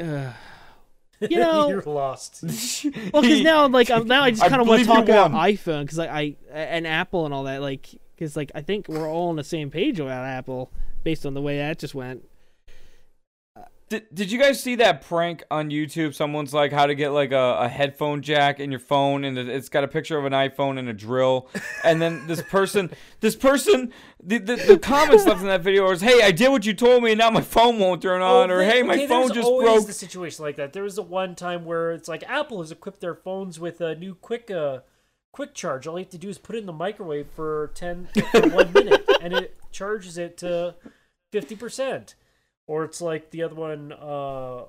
[0.00, 0.32] uh,
[1.20, 2.42] you know you're lost.
[3.12, 5.82] well because now like I'm, now I just kind of want to talk about iPhone
[5.82, 9.30] because like I and Apple and all that like because like I think we're all
[9.30, 10.70] on the same page about Apple
[11.02, 12.24] based on the way that just went.
[13.90, 16.14] Did, did you guys see that prank on YouTube?
[16.14, 19.48] Someone's like how to get like a, a headphone jack in your phone, and it-
[19.48, 21.48] it's got a picture of an iPhone and a drill.
[21.84, 26.00] And then this person, this person, the, the, the comments left in that video was,
[26.00, 28.58] "Hey, I did what you told me, and now my phone won't turn on," or
[28.58, 30.72] there- "Hey, my Oh, okay, phone just always broke." the situation like that.
[30.72, 33.94] There was a one time where it's like Apple has equipped their phones with a
[33.94, 34.78] new quick uh
[35.30, 35.86] quick charge.
[35.86, 38.72] All you have to do is put it in the microwave for ten for one
[38.72, 40.74] minute, and it charges it to
[41.32, 42.14] fifty percent,
[42.66, 43.92] or it's like the other one.
[43.92, 44.64] Uh,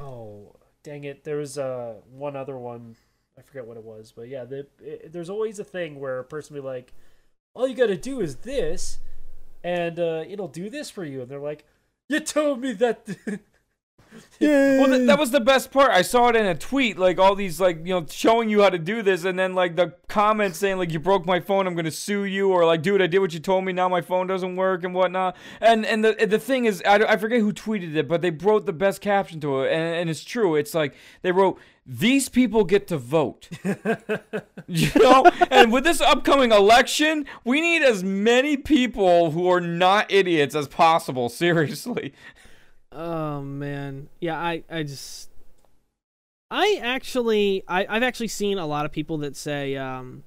[0.00, 1.24] oh, dang it!
[1.24, 2.96] There was uh one other one.
[3.38, 6.24] I forget what it was, but yeah, the, it, there's always a thing where a
[6.24, 6.92] person will be like,
[7.54, 8.98] "All you got to do is this,
[9.64, 11.64] and uh, it'll do this for you," and they're like,
[12.08, 13.08] "You told me that."
[14.40, 15.90] Well, th- that was the best part.
[15.90, 18.70] I saw it in a tweet, like all these, like you know, showing you how
[18.70, 21.74] to do this, and then like the comments saying like you broke my phone, I'm
[21.74, 24.26] gonna sue you, or like, dude, I did what you told me, now my phone
[24.26, 25.36] doesn't work and whatnot.
[25.60, 28.66] And and the the thing is, I, I forget who tweeted it, but they wrote
[28.66, 30.56] the best caption to it, and, and it's true.
[30.56, 31.58] It's like they wrote.
[31.84, 33.48] These people get to vote.
[34.68, 35.24] you know?
[35.50, 40.68] And with this upcoming election, we need as many people who are not idiots as
[40.68, 42.14] possible, seriously.
[42.94, 44.38] Oh man, yeah.
[44.38, 45.30] I I just
[46.50, 50.24] I actually I I've actually seen a lot of people that say um,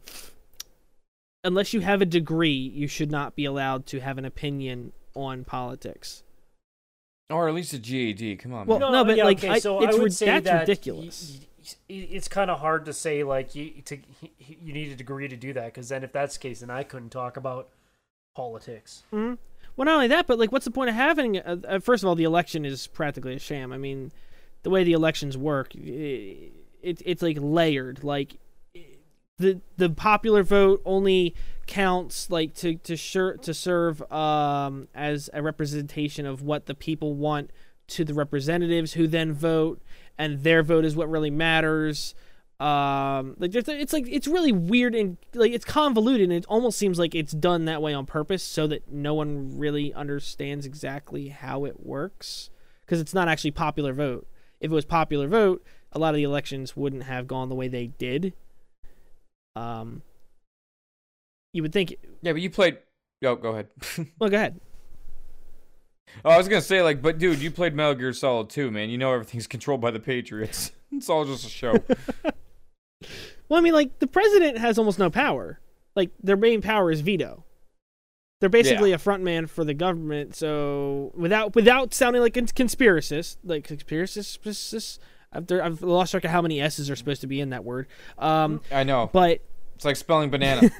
[1.44, 5.44] unless you have a degree, you should not be allowed to have an opinion on
[5.44, 6.24] politics.
[7.30, 8.36] Or at least a GED.
[8.38, 8.68] Come on.
[8.68, 8.92] Well, man.
[8.92, 11.40] no, but, like, I- so it's I would say that's that ridiculous.
[11.60, 13.98] y- y- it's kind of hard to say like you to
[14.40, 16.84] you need a degree to do that because then if that's the case, then I
[16.84, 17.70] couldn't talk about
[18.36, 19.04] politics.
[19.76, 21.38] Well, not only that, but like, what's the point of having?
[21.38, 23.74] Uh, uh, first of all, the election is practically a sham.
[23.74, 24.12] I mean,
[24.64, 28.04] the way the elections work, it, it it's like layered.
[28.04, 28.38] Like
[29.38, 31.36] the the popular vote only
[31.68, 37.16] counts like to to sure to serve um as a representation of what the people
[37.16, 37.52] want
[37.88, 39.82] to the representatives who then vote
[40.18, 42.16] and their vote is what really matters
[42.60, 46.78] um like there's, it's like it's really weird and like it's convoluted and it almost
[46.78, 51.28] seems like it's done that way on purpose so that no one really understands exactly
[51.28, 52.50] how it works
[52.86, 54.26] because it's not actually popular vote
[54.62, 57.68] if it was popular vote a lot of the elections wouldn't have gone the way
[57.68, 58.34] they did
[59.58, 60.02] um
[61.52, 62.78] you would think Yeah, but you played.
[63.24, 63.68] Oh, go ahead.
[64.20, 64.60] well go ahead
[66.24, 68.90] oh, I was gonna say like, but dude, you played Metal Gear Solid 2, man.
[68.90, 70.72] You know everything's controlled by the Patriots.
[70.92, 71.76] it's all just a show.
[73.50, 75.60] Well, I mean, like the president has almost no power.
[75.96, 77.44] Like their main power is veto.
[78.42, 80.36] They're basically a front man for the government.
[80.36, 85.00] So without without sounding like a conspiracist, like conspiracist,
[85.32, 87.88] I've, I've lost track of how many s's are supposed to be in that word.
[88.18, 89.10] Um, I know.
[89.12, 89.42] but
[89.76, 90.70] It's like spelling banana.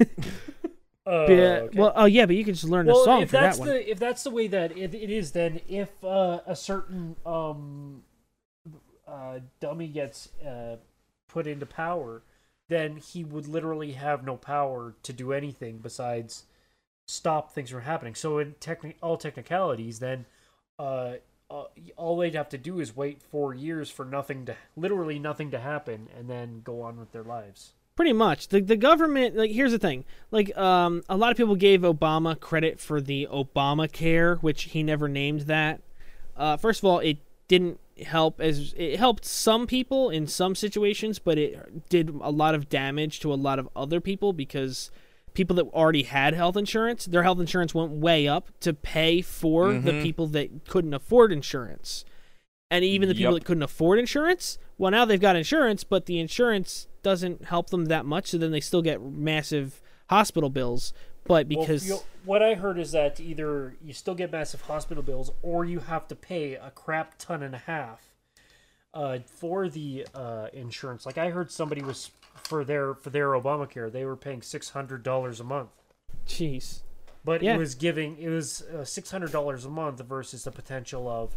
[1.06, 1.78] Uh, yeah, okay.
[1.78, 3.60] well, oh yeah, but you can just learn well, a song if for that's that
[3.60, 3.68] one.
[3.68, 8.02] the if that's the way that it, it is, then if uh, a certain um,
[9.06, 10.74] uh, dummy gets uh,
[11.36, 12.22] put into power,
[12.70, 16.44] then he would literally have no power to do anything besides
[17.06, 18.14] stop things from happening.
[18.14, 20.24] So in techni- all technicalities, then
[20.78, 21.16] uh,
[21.50, 21.64] uh,
[21.94, 25.58] all they'd have to do is wait four years for nothing to literally nothing to
[25.58, 27.74] happen, and then go on with their lives.
[27.96, 28.48] Pretty much.
[28.48, 30.06] The the government like here's the thing.
[30.30, 35.06] Like um a lot of people gave Obama credit for the Obamacare, which he never
[35.06, 35.82] named that.
[36.34, 41.18] Uh first of all, it didn't help as it helped some people in some situations,
[41.18, 44.90] but it did a lot of damage to a lot of other people because
[45.34, 49.72] people that already had health insurance, their health insurance went way up to pay for
[49.72, 50.02] the Mhm.
[50.02, 52.04] people that couldn't afford insurance.
[52.70, 53.40] And even the people Yup.
[53.42, 57.84] that couldn't afford insurance, well, now they've got insurance, but the insurance doesn't help them
[57.86, 58.28] that much.
[58.28, 60.92] So then they still get massive hospital bills.
[61.26, 65.02] But Well, because you- what I heard is that either you still get massive hospital
[65.02, 68.12] bills, or you have to pay a crap ton and a half
[68.94, 71.04] uh, for the uh, insurance.
[71.06, 75.02] Like I heard somebody was for their for their Obamacare, they were paying six hundred
[75.02, 75.70] dollars a month,
[76.26, 76.80] jeez,
[77.24, 77.54] but Yeah.
[77.54, 81.36] it was giving it was uh, six hundred dollars a month versus the potential of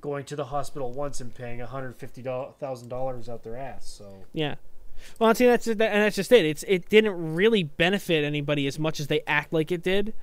[0.00, 3.86] going to the hospital once and paying one hundred fifty thousand dollars out their ass.
[3.86, 4.56] So yeah.
[5.18, 6.44] Well, see, that's it, and that's just it.
[6.44, 10.14] It's it didn't really benefit anybody as much as they act like it did.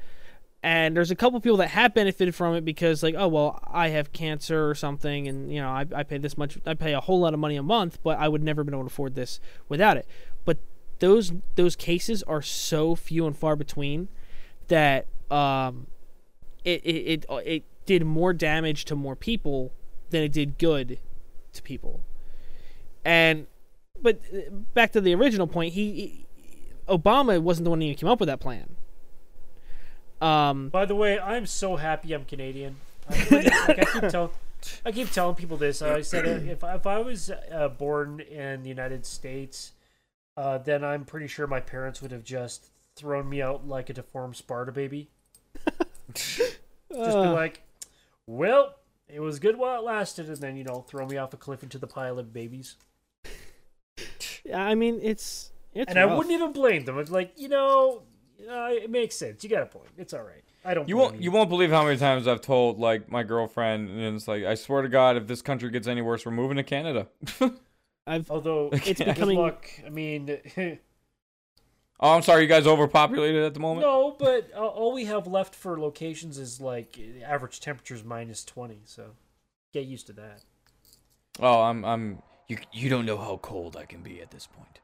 [0.61, 3.89] And there's a couple people that have benefited from it because, like, oh well, I
[3.89, 7.01] have cancer or something, and you know, I, I pay this much, I pay a
[7.01, 9.15] whole lot of money a month, but I would never have been able to afford
[9.15, 10.07] this without it.
[10.45, 10.59] But
[10.99, 14.07] those those cases are so few and far between
[14.69, 15.87] that um,
[16.63, 19.73] it it it, it did more damage to more people
[20.11, 20.99] than it did good
[21.51, 22.05] to people.
[23.03, 23.47] And
[24.03, 26.25] but uh, back to the original point, he, he
[26.87, 28.75] Obama wasn't the one who even came up with that plan.
[30.21, 32.75] Um, By the way, I'm so happy I'm Canadian.
[33.09, 34.29] I, like, I keep telling,
[34.85, 35.81] I keep telling people this.
[35.81, 39.71] I said uh, if if I was uh, born in the United States,
[40.37, 43.93] uh, then I'm pretty sure my parents would have just thrown me out like a
[43.93, 45.09] deformed Sparta baby.
[46.13, 46.57] just
[46.89, 47.63] be uh, like,
[48.27, 48.75] well,
[49.07, 51.63] it was good while it lasted, and then you know throw me off a cliff
[51.63, 52.75] into the pile of babies.
[54.53, 56.97] I mean, it's it's and I wouldn't even blame them.
[56.99, 58.03] It's like you know,
[58.49, 59.43] uh, it makes sense.
[59.43, 59.89] You got a point.
[59.97, 60.43] It's all right.
[60.65, 60.87] I don't.
[60.87, 64.27] You won't you won't believe how many times I've told like my girlfriend and it's
[64.27, 67.07] like I swear to God if this country gets any worse we're moving to Canada.
[68.07, 69.65] I've Although It's good becoming- luck.
[69.85, 70.77] I mean, oh,
[72.15, 73.85] I'm sorry, you guys overpopulated at the moment.
[73.87, 78.81] no, but uh, all we have left for locations is like average temperatures minus twenty.
[78.85, 79.11] So
[79.73, 80.43] get used to that.
[81.39, 82.21] Oh, I'm I'm
[82.53, 84.79] you you don't know how cold I can be at this point.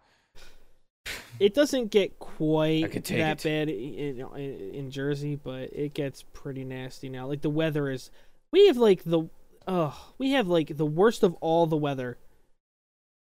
[1.39, 3.49] it doesn't get quite I could take that it.
[3.49, 7.27] bad in, in, in Jersey, but it gets pretty nasty now.
[7.27, 8.11] Like the weather is,
[8.51, 9.29] we have like the,
[9.67, 12.17] oh, we have like the worst of all the weather.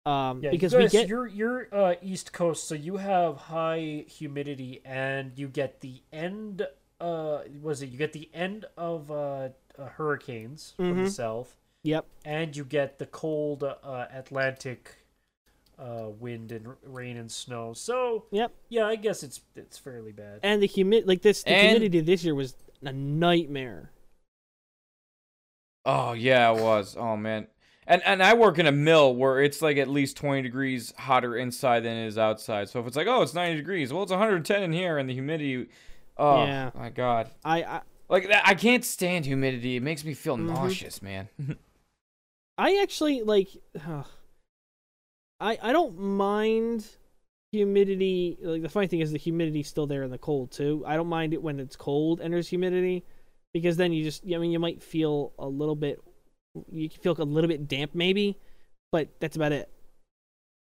[0.05, 3.37] Um, Yeah, because you we guys, get you're you're uh, East Coast, so you have
[3.37, 6.67] high humidity, and you get the end.
[7.01, 11.09] Uh, was it you get the end of uh, uh hurricanes from the Mhm.
[11.09, 14.97] south, yep, and you get the cold uh, Atlantic
[15.79, 17.73] uh, wind and r- rain and snow.
[17.73, 20.41] So yep, yeah, I guess it's it's fairly bad.
[20.43, 23.91] and the humid like this the And- humidity this year was a nightmare.
[25.85, 26.97] Oh yeah, it was.
[26.97, 27.49] Oh man.
[27.87, 31.37] And and I work in a mill where it's like at least 20 degrees hotter
[31.37, 32.69] inside than it is outside.
[32.69, 35.15] So if it's like, "Oh, it's 90 degrees." Well, it's 110 in here and the
[35.15, 35.69] humidity
[36.17, 36.71] Oh Yeah.
[36.77, 37.31] my god.
[37.45, 39.77] I, I Like I can't stand humidity.
[39.77, 40.47] It makes me feel Mhm.
[40.55, 41.29] nauseous, man.
[42.63, 43.49] I actually like.
[43.75, 44.05] Uh,
[45.41, 46.87] I I don't mind
[47.51, 48.39] humidity.
[48.41, 50.85] Like the funny thing is the humidity's still there in the cold too.
[50.87, 53.03] I don't mind it when it's cold and there's humidity,
[53.53, 54.23] because then you just.
[54.33, 56.01] I mean, you might feel a little bit.
[56.71, 58.39] You feel a little bit damp maybe,
[58.93, 59.69] but that's about it.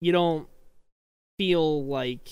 [0.03, 0.47] You don't
[1.39, 2.29] feel like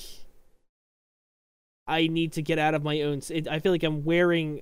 [1.87, 3.23] I need to get out of my own.
[3.31, 4.61] It, I feel like I'm wearing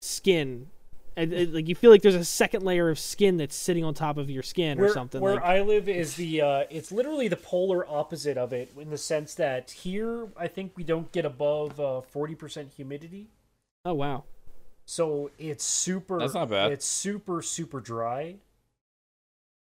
[0.00, 0.68] skin.
[1.16, 3.94] And, and, like you feel like there's a second layer of skin that's sitting on
[3.94, 5.20] top of your skin or something.
[5.20, 8.90] Where like, I live is the uh, it's literally the polar opposite of it in
[8.90, 13.28] the sense that here I think we don't get above uh, forty percent humidity,
[13.84, 14.24] oh wow.
[14.86, 16.18] so it's super.
[16.18, 16.72] That's not bad.
[16.72, 18.36] It's super super dry.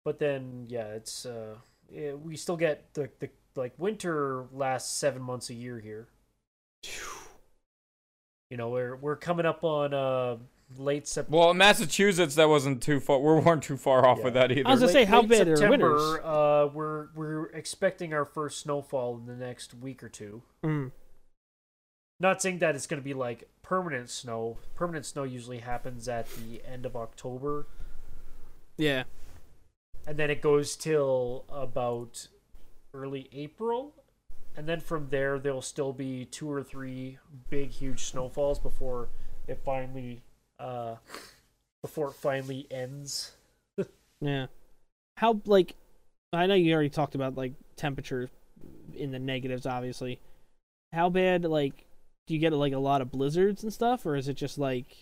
[0.05, 1.55] But then yeah, it's uh,
[1.91, 6.07] yeah, we still get the the like winter lasts seven months a year here.
[8.49, 10.37] You know we're we're coming up on uh
[10.79, 11.37] late September.
[11.37, 13.19] well, in Massachusetts, that wasn't too far.
[13.19, 14.23] We weren't too far off Yeah.
[14.25, 14.67] with that either.
[14.67, 16.01] I was gonna say, how bad are winters?
[16.23, 20.41] Uh, we're we're expecting our first snowfall in the next week or two.
[20.63, 20.91] Mm.
[22.19, 24.57] Not saying that it's going to be like permanent snow.
[24.73, 27.67] Permanent snow usually happens at the end of October,
[28.77, 29.03] Yeah.
[30.07, 32.29] and then it goes till about
[32.93, 33.93] early April,
[34.55, 37.19] and then from there there'll still be two or three
[37.49, 39.09] big, huge snowfalls before
[39.47, 40.23] it finally,
[40.59, 40.95] uh,
[41.81, 43.31] before it finally ends.
[44.21, 44.47] Yeah.
[45.17, 45.75] How like
[46.33, 48.29] I know you already talked about like temperature
[48.95, 50.19] in the negatives obviously.
[50.93, 51.85] How bad like
[52.25, 54.95] do you get like a lot of blizzards and stuff or is it just like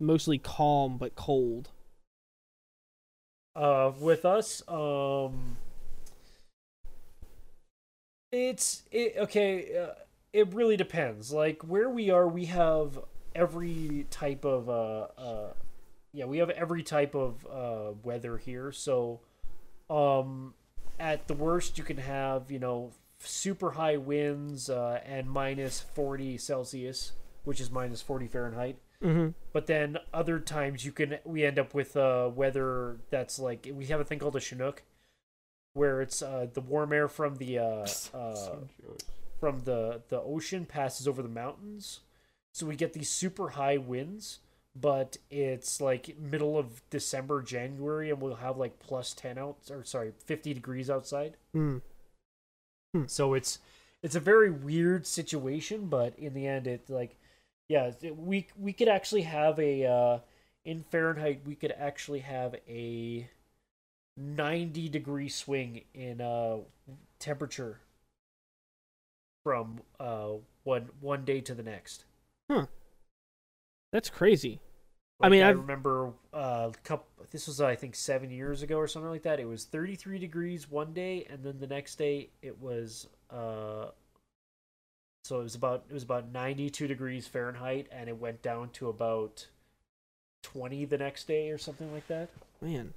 [0.00, 1.70] mostly calm but cold?
[3.56, 5.56] Uh, with us, um,
[8.30, 9.76] it's it okay.
[9.76, 9.94] Uh,
[10.32, 11.32] it really depends.
[11.32, 13.00] Like where we are, we have
[13.34, 15.52] every type of uh, uh,
[16.12, 18.72] yeah, we have every type of uh weather here.
[18.72, 19.20] So,
[19.90, 20.54] um,
[20.98, 26.38] at the worst, you can have you know super high winds uh, and minus forty
[26.38, 27.12] Celsius,
[27.44, 29.28] which is minus forty Fahrenheit Mm-hmm.
[29.52, 33.86] but then other times you can we end up with uh weather that's like we
[33.86, 34.82] have a thing called a chinook
[35.74, 38.56] where it's uh the warm air from the uh, uh
[39.38, 42.00] from the the ocean passes over the mountains
[42.58, 44.40] so we get these super high winds
[44.74, 49.84] but it's like middle of december january and we'll have like plus 10 out or
[49.84, 51.36] sorry 50 degrees outside.
[51.54, 51.80] Mm.
[53.06, 53.60] so it's
[54.02, 57.16] it's a very weird situation but in the end it like
[57.68, 60.18] yeah we we could actually have a uh
[60.64, 63.28] in fahrenheit we could actually have a
[64.16, 66.56] 90 degree swing in uh
[67.18, 67.78] temperature
[69.44, 70.30] from uh
[70.64, 72.04] one one day to the next
[73.92, 74.60] That's crazy.
[75.20, 77.06] I mean, I I've- remember uh, couple.
[77.30, 79.40] This was I think seven years ago or something like that.
[79.40, 83.08] It was 33 degrees one day, and then the next day it was.
[83.30, 83.86] Uh,
[85.24, 88.88] so it was about it was about 92 degrees Fahrenheit, and it went down to
[88.88, 89.46] about
[90.44, 92.28] 20 the next day or something like that.
[92.60, 92.94] Man.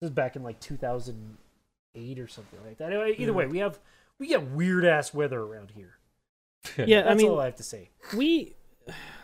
[0.00, 2.90] This is back in like 2008 or something like that.
[2.92, 3.36] Anyway, either Yeah.
[3.36, 3.78] way, we have
[4.18, 5.96] we get weird ass weather around here.
[6.76, 7.90] Yeah, That's I mean all I have to say.
[8.16, 8.54] we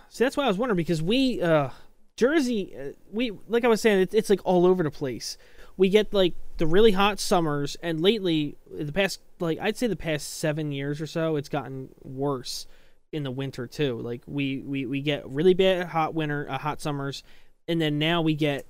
[0.09, 1.71] see that's why I was wondering because we uh
[2.17, 5.39] Jersey uh, we like I was saying it, it's like all over the place.
[5.77, 9.97] We get like the really hot summers and lately the past like I'd say the
[9.97, 12.67] past 7 years or so it's gotten worse
[13.13, 13.99] in the winter too.
[14.01, 17.23] Like we we we get really bad hot winter, uh, hot summers,
[17.67, 18.67] and then now we get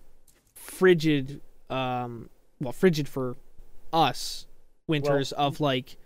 [0.55, 2.28] frigid, um,
[2.61, 3.36] well, frigid for
[3.93, 4.47] us
[4.86, 5.97] winters of like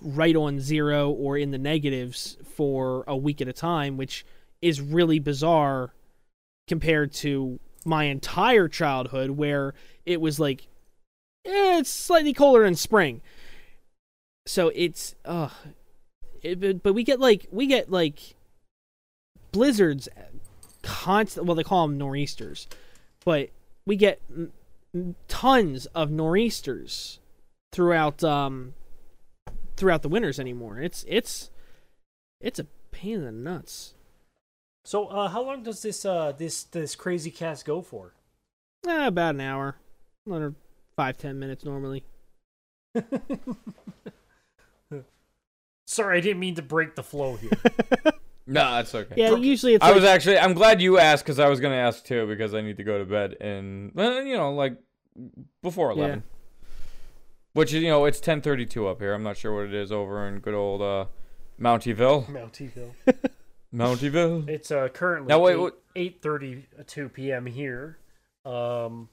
[0.00, 4.24] right on zero or in the negatives for a week at a time, which
[4.62, 5.92] is really bizarre
[6.66, 10.66] compared to my entire childhood where it was like
[11.46, 13.20] eh, it's slightly colder in spring.
[14.46, 15.50] So it's uh
[16.42, 18.34] it, but- we get like we get like
[19.52, 20.08] blizzards
[20.82, 22.68] constant well they call them nor'easters
[23.24, 23.48] but
[23.86, 24.20] we get
[25.26, 27.18] tons of nor'easters
[27.72, 28.74] throughout um
[29.78, 31.50] throughout the winters anymore it's it's
[32.40, 33.94] it's a pain in the nuts
[34.84, 38.14] So, uh, how long does this uh this this crazy cast go for?
[38.86, 39.76] eh, about an hour
[40.26, 40.54] another
[40.96, 42.04] five ten minutes normally
[45.86, 47.50] Sorry, I didn't mean to break the flow here.
[48.50, 49.14] No, that's okay.
[49.14, 50.38] yeah usually it's I like, was actually.
[50.38, 52.98] I'm glad you asked because I was gonna ask too because I need to go
[52.98, 54.78] to bed and well, you know like
[55.62, 56.20] before Yeah.
[57.52, 59.14] Which is you know it's 10:32 up here.
[59.14, 61.06] I'm not sure what it is over in good old uh,
[61.60, 62.26] Mountieville.
[62.26, 62.92] Mountieville.
[63.74, 64.48] Mountieville.
[64.48, 65.54] It's uh currently Now, wait,
[65.94, 67.46] eight, what- 8:32 p.m.
[67.46, 67.98] here,
[68.44, 69.08] um,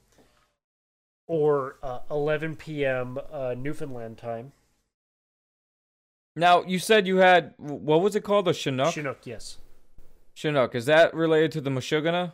[1.27, 3.17] or uh, 11 p.m.
[3.31, 4.51] Uh, Newfoundland time.
[6.35, 8.45] Now you said you had what was it called?
[8.45, 8.93] The Chinook.
[8.93, 9.57] Chinook, yes.
[10.33, 10.75] Chinook.
[10.75, 12.33] Is that related to the Meshuggah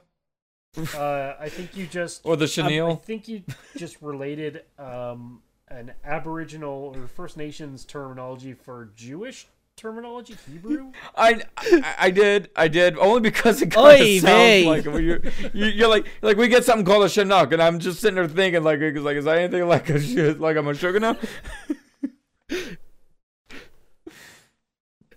[0.96, 2.92] Uh, I think you just or the Chenille?
[2.92, 3.44] I think you
[3.78, 9.48] just related um an Aboriginal or First Nations terminology for Jewish
[9.78, 10.92] terminology, Hebrew.
[11.16, 14.20] I, I I did I did only because it kind Oy of vey.
[14.20, 15.22] sounds like when you're,
[15.54, 18.28] you- you're like like we get something called a Chinook and I'm just sitting there
[18.28, 21.16] thinking like it's like is that anything like a shit like I'm a sugar now?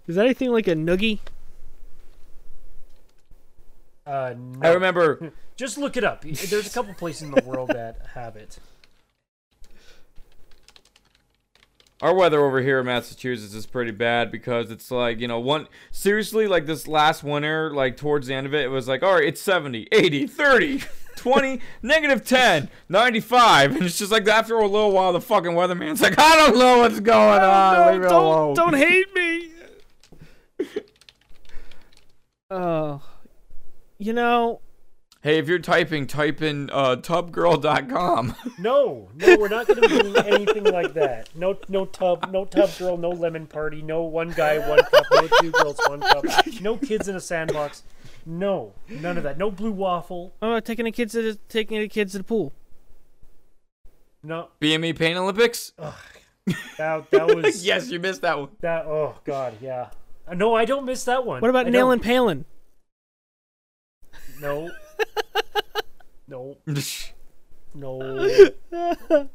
[0.07, 1.19] is that anything like a noogie
[4.07, 4.69] Uh, no.
[4.69, 6.23] I remember Just look it up.
[6.23, 8.59] There's a couple places in the world that have it.
[12.05, 15.67] Our weather over here in Massachusetts is pretty bad because it's like, you know, one
[15.91, 19.15] seriously like this last winter, like towards the end of it, it was like, all
[19.15, 20.83] right, it's 70, 80, 30,
[21.17, 23.77] 20, negative 10, 95.
[23.77, 26.81] And it's just like after a little while, the fucking weatherman's like, I don't know
[26.81, 27.95] what's going on.
[27.95, 28.55] Alone.
[28.55, 29.51] don't, don't hate me.
[32.51, 33.01] Oh,
[33.99, 34.61] you know,
[35.25, 38.37] Hey, if you're typing, type in uh, tubgirl.com.
[38.59, 41.35] No, no, we're not going to be doing anything like that.
[41.35, 45.27] No, no tub, no tub girl, no lemon party, no one guy, one cup, no
[45.41, 46.25] two girls, one cup,
[46.61, 47.85] no kids in a sandbox.
[48.27, 49.39] No, none of that.
[49.39, 50.35] No blue waffle.
[50.43, 52.53] I'm not taking the kids to the, taking the kids to the pool.
[54.23, 55.73] No, BME Pain Olympics?
[56.77, 58.51] that that was yes, you missed that one.
[58.61, 58.85] that.
[58.85, 59.89] Oh God, yeah.
[60.35, 61.41] No, I don't miss that one.
[61.41, 61.95] What about I Nail don't.
[61.95, 62.45] and Palin?
[64.39, 64.71] No.
[66.27, 66.57] No,
[67.75, 69.29] no.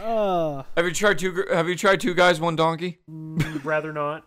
[0.00, 1.44] Oh, have you tried two?
[1.50, 2.98] Have you tried two guys, one donkey?
[3.10, 4.24] Mm, rather not.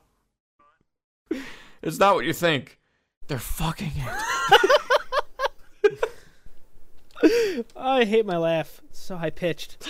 [1.81, 2.77] It's not what you think.
[3.27, 3.93] They're fucking
[7.23, 7.67] it.
[7.75, 8.81] I hate my laugh.
[8.89, 9.87] It's so high pitched.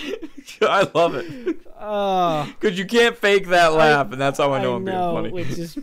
[0.61, 4.75] I love it because you can't fake that laugh, and that's how I know I
[4.75, 5.31] I'm know, being funny.
[5.31, 5.79] which is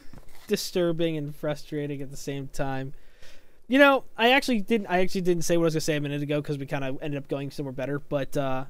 [0.47, 2.93] disturbing and frustrating at the same time.
[3.71, 4.87] You know, I actually didn't.
[4.87, 6.85] I actually didn't say what I was gonna say a minute ago because we kind
[6.85, 7.99] of ended up going somewhere better.
[7.99, 8.65] But uh,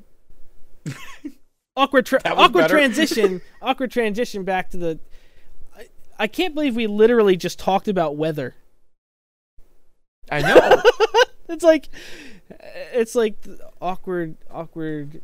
[1.77, 2.75] awkward, tra- awkward better.
[2.75, 3.41] transition.
[3.63, 4.99] awkward transition back to the.
[5.77, 5.87] I,
[6.19, 8.55] I can't believe we literally just talked about weather.
[10.31, 10.83] I know.
[11.51, 11.89] It's like,
[12.93, 13.37] it's like
[13.81, 15.23] awkward, awkward.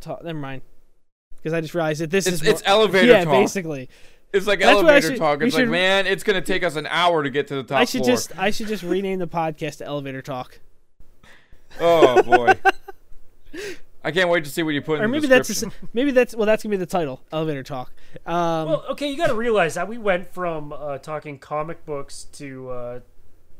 [0.00, 0.22] Talk.
[0.22, 0.62] Never mind.
[1.34, 3.32] Because I just realized that this It's- is it's more- elevator yeah, talk.
[3.32, 3.88] basically.
[4.34, 5.38] It's like That's elevator should- talk.
[5.40, 7.78] we It's like, man, it's gonna take us an hour to get to the top
[7.80, 8.10] I should floor.
[8.16, 10.58] just I should just rename the podcast to Elevator Talk.
[11.80, 12.52] Oh boy.
[14.06, 16.10] I can't wait to see what you put in Or the maybe that's a, maybe
[16.10, 17.92] that's well that's gonna be the title Elevator Talk.
[18.26, 22.24] Um, Well, okay, you got to realize that we went from uh, talking comic books
[22.32, 23.00] to uh,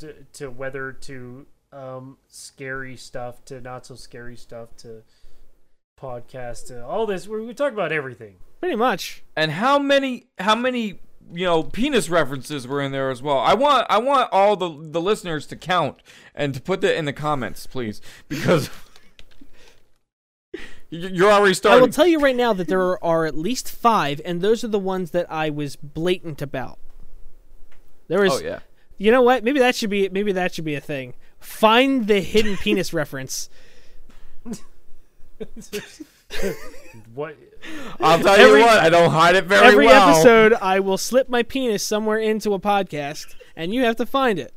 [0.01, 5.03] to, to weather to um, scary stuff to not so scary stuff to
[6.05, 7.27] podcast to all this.
[7.27, 8.37] We, we talk about everything.
[8.61, 9.23] pretty much.
[9.37, 11.01] and how many how many
[11.33, 14.69] you know penis references were in there as well i want i want all the
[14.91, 15.97] the listeners to count
[16.35, 18.69] and to put that in the comments please because
[20.91, 21.79] you- you're already starting.
[21.79, 24.69] I will tell you right now that there are at least five, and those are
[24.69, 26.79] the ones that I was blatant about.
[28.09, 28.61] There was, oh yeah
[28.97, 29.43] you know what?
[29.43, 31.15] Maybe that should be maybe that should be a thing.
[31.41, 33.49] Find the hidden penis reference.
[37.15, 37.37] what?
[38.01, 40.11] I'll tell Every- you what, I don't hide it very Every well.
[40.11, 44.39] episode, I will slip my penis somewhere into a podcast, and you have to find
[44.39, 44.53] it.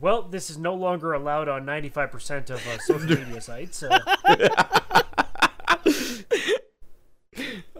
[0.00, 3.78] Well, this is no longer allowed on 95% of uh, social media sites.
[3.78, 3.90] So.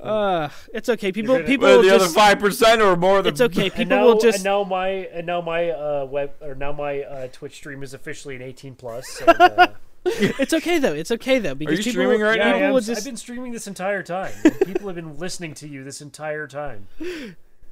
[0.02, 1.12] Uh, it's okay.
[1.12, 3.18] People, gonna- people Well, will the other five percent or more.
[3.18, 3.70] Of the, It's okay.
[3.70, 4.38] People now, will just.
[4.38, 7.94] and now my and now my uh, web or now my uh, Twitch stream is
[7.94, 9.06] officially an 18 plus.
[9.06, 9.68] So, uh,
[10.04, 10.94] It's okay though.
[10.94, 12.50] It's okay though because you people, streaming right yeah, now?
[12.50, 14.32] I people am, will I've been streaming this entire time.
[14.64, 16.88] People have been listening to you this entire time.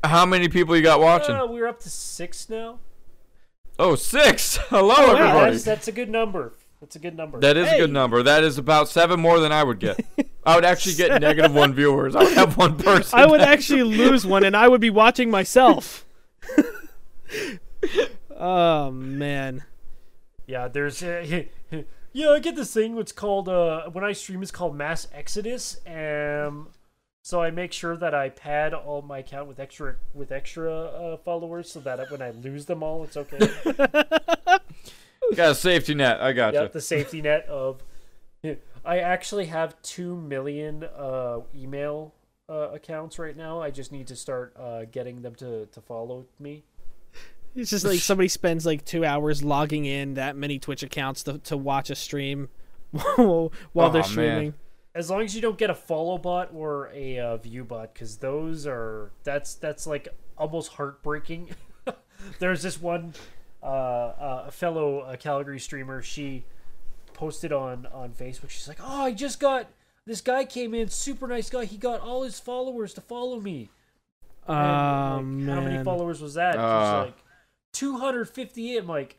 [0.04, 1.34] How many people you got watching?
[1.34, 2.78] Uh, we're up to six now.
[3.78, 4.56] oh, six.
[4.68, 5.16] Hello, wow.
[5.16, 5.52] everybody.
[5.52, 6.54] That's, that's a good number.
[6.80, 7.40] That's a good number.
[7.40, 8.22] That is a good number.
[8.22, 10.00] That is about seven more than I would get.
[10.44, 12.16] I would actually get negative one viewers.
[12.16, 13.18] I would have one person.
[13.18, 16.06] I would actually lose one, and I would be watching myself.
[18.34, 19.64] oh man.
[20.46, 21.42] Yeah, there's uh,
[22.12, 22.98] yeah, I get this thing.
[22.98, 25.78] It's called uh, when I stream, it's called Mass Exodus.
[25.86, 26.68] Um,
[27.22, 31.16] so I make sure that I pad all my account with extra with extra uh,
[31.18, 33.38] followers, so that when I lose them all, it's okay.
[35.34, 36.20] got a safety net.
[36.20, 36.68] I got yeah, you.
[36.68, 37.82] the safety net of.
[38.82, 42.14] I actually have two million uh, email
[42.48, 43.60] uh, accounts right now.
[43.60, 46.64] I just need to start uh, getting them to, to follow me.
[47.56, 51.38] It's just like somebody spends like two hours logging in that many Twitch accounts to,
[51.38, 52.48] to watch a stream
[53.16, 54.04] while they're Aw, man.
[54.04, 54.54] streaming.
[54.94, 58.16] As long as you don't get a follow bot or a uh, view bot, because
[58.16, 61.50] those are that's that's like almost heartbreaking.
[62.38, 63.14] There's this one
[63.62, 66.02] uh, uh, a fellow uh, Calgary streamer.
[66.02, 66.44] She
[67.14, 68.50] posted on on Facebook.
[68.50, 69.68] She's like, "Oh, I just got
[70.06, 71.66] this guy came in, super nice guy.
[71.66, 73.70] He got all his followers to follow me."
[74.48, 74.54] Oh
[75.18, 76.56] And, like, How many followers was that?
[76.58, 77.04] Uh.
[77.04, 77.18] She's like,
[77.72, 78.76] 258.
[78.78, 79.18] I'm like,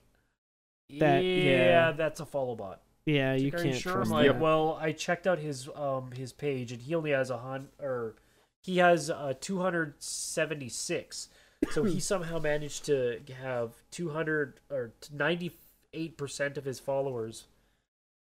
[1.00, 1.92] That- yeah, yeah.
[1.92, 2.82] that's a follow bot.
[3.06, 3.94] Yeah, you can't you sure?
[3.94, 4.40] I'm trust like, that.
[4.40, 8.16] well, I checked out his um his page and he only has a hun or
[8.62, 11.30] he has uh 276.
[11.72, 17.46] So he somehow managed to have 200 or 98 percent of his followers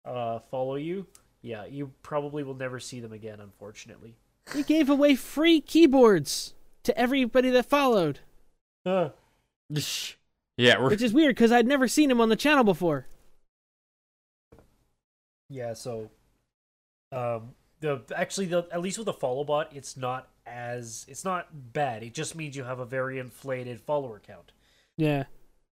[0.05, 1.05] uh follow you.
[1.43, 4.15] Yeah, you probably will never see them again, unfortunately.
[4.55, 6.53] You gave away free keyboards
[6.83, 8.19] to everybody that followed,
[8.85, 9.09] Huh.
[10.61, 13.07] Yeah, we're which is weird because I'd never seen him on the channel before.
[15.49, 16.09] Yeah, so
[17.11, 21.73] um the actually the at least with the follow bot, it's not as it's not
[21.73, 22.03] bad.
[22.03, 24.51] It just means you have a very inflated follower count.
[24.97, 25.25] Yeah.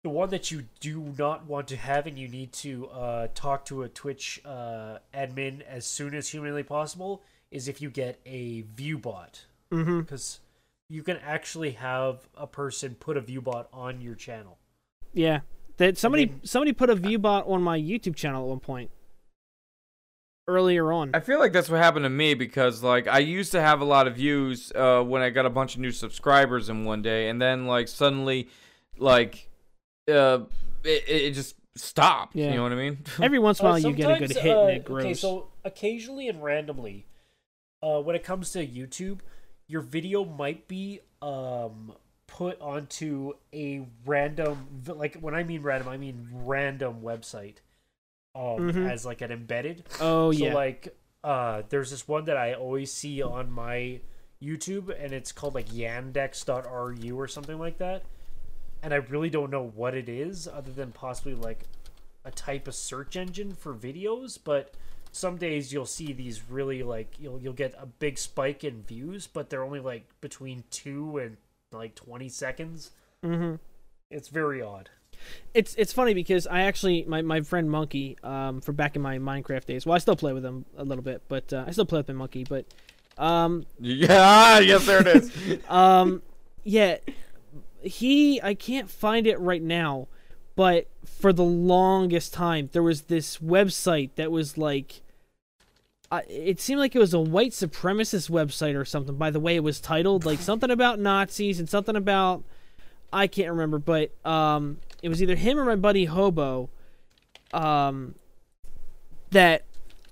[0.03, 3.65] The one that you do not want to have and you need to uh, talk
[3.65, 8.61] to a Twitch uh, admin as soon as humanly possible is if you get a
[8.61, 9.45] view bot.
[9.71, 10.01] Mm-hmm.
[10.01, 10.39] Because
[10.87, 14.59] you can actually have a person put a view bot on your channel.
[15.13, 15.41] Yeah.
[15.77, 18.91] That somebody then- somebody put a view bot on my YouTube channel at one point.
[20.49, 21.11] Earlier on.
[21.13, 23.85] I feel like that's what happened to me because like I used to have a
[23.85, 27.27] lot of views uh, when I got a bunch of new subscribers in one day,
[27.27, 28.47] and then like suddenly,
[28.97, 29.49] like,
[30.09, 30.39] uh,
[30.85, 32.33] it, it just stopped.
[32.33, 32.51] Yeah.
[32.51, 32.99] You know what I mean?
[33.21, 34.85] Every once in a Uh, while you get a good sometimes, hit and uh, it
[34.85, 35.03] grows.
[35.05, 37.05] Okay, so occasionally and randomly,
[37.83, 39.19] uh, when it comes to YouTube,
[39.67, 41.91] your video might be um,
[42.27, 47.57] put onto a random, like when I mean random, I mean random website,
[48.35, 48.89] um, Mhm.
[48.89, 49.83] as like an embedded.
[49.99, 50.53] oh so yeah.
[50.53, 54.01] like, uh, there's this one that I always see on my
[54.41, 58.03] YouTube, and it's called like Yandex.ru or something like that.
[58.83, 61.63] And I really don't know what it is, other than possibly like
[62.23, 64.37] a type of search engine for videos.
[64.43, 64.73] But
[65.11, 69.25] some days you'll see these really like you'll you'll get a big spike in views,
[69.25, 71.37] but they're only like between two and
[71.71, 72.91] like twenty seconds.
[73.23, 73.55] mm-hmm.
[74.09, 74.89] It's very odd.
[75.53, 79.17] It's it's funny because I actually my, my friend Monkey um from back in my
[79.17, 79.85] Minecraft days.
[79.85, 82.07] Well, I still play with him a little bit, but uh, I still play with
[82.07, 82.43] my Monkey.
[82.43, 82.65] But
[83.17, 85.59] um yeah, yes, there it is.
[85.69, 86.21] um
[86.63, 86.97] yeah,
[87.81, 90.07] he I can't find it right now,
[90.55, 95.01] but for the longest time there was this website that was like.
[96.09, 99.15] Uh, it seemed like it was a white supremacist website or something.
[99.15, 102.43] By the way, it was titled like something about Nazis and something about
[103.11, 106.69] I can't remember, but um, it was either him or my buddy Hobo.
[107.53, 108.15] Um,
[109.31, 109.63] that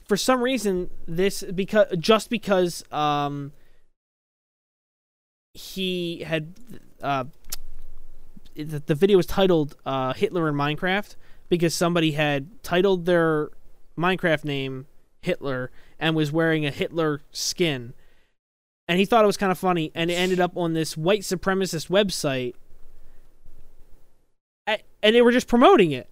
[0.07, 3.51] for some reason this because just because um
[5.53, 6.53] he had
[7.01, 7.25] uh
[8.55, 11.15] the, the video was titled uh Hitler in Minecraft
[11.49, 13.49] because somebody had titled their
[13.97, 14.87] Minecraft name
[15.21, 17.93] Hitler and was wearing a Hitler skin.
[18.87, 21.21] And he thought it was kind of funny and it ended up on this white
[21.21, 22.53] supremacist website
[24.67, 26.09] and they were just promoting it.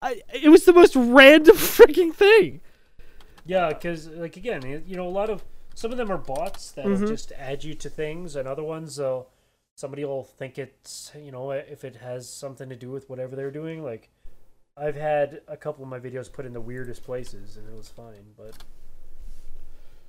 [0.00, 2.60] I, it was the most random freaking thing.
[3.44, 5.44] Yeah, because like again, you know, a lot of
[5.74, 7.08] some of them are bots that'll Mhm.
[7.08, 9.28] just add you to things, and other ones, they'll
[9.74, 13.50] somebody will think it's you know if it has something to do with whatever they're
[13.50, 13.82] doing.
[13.82, 14.08] Like
[14.76, 17.88] I've had a couple of my videos put in the weirdest places, and it was
[17.88, 18.54] fine, but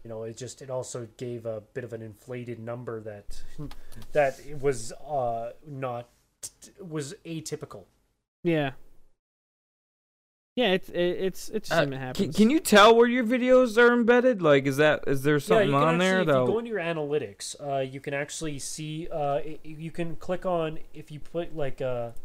[0.03, 3.41] you know, it just it also gave a bit of an inflated number that
[4.13, 6.09] that it was uh not
[6.79, 7.85] was atypical.
[8.43, 8.71] Yeah.
[10.55, 12.35] Yeah, it's it's it's a Uh, it can, happens.
[12.35, 14.41] can you tell where your videos are embedded?
[14.41, 16.45] Like, is that is there something yeah, on actually, there if though?
[16.45, 19.07] you go into your analytics, uh, you can actually see.
[19.11, 22.15] Uh, you can click on if you put like a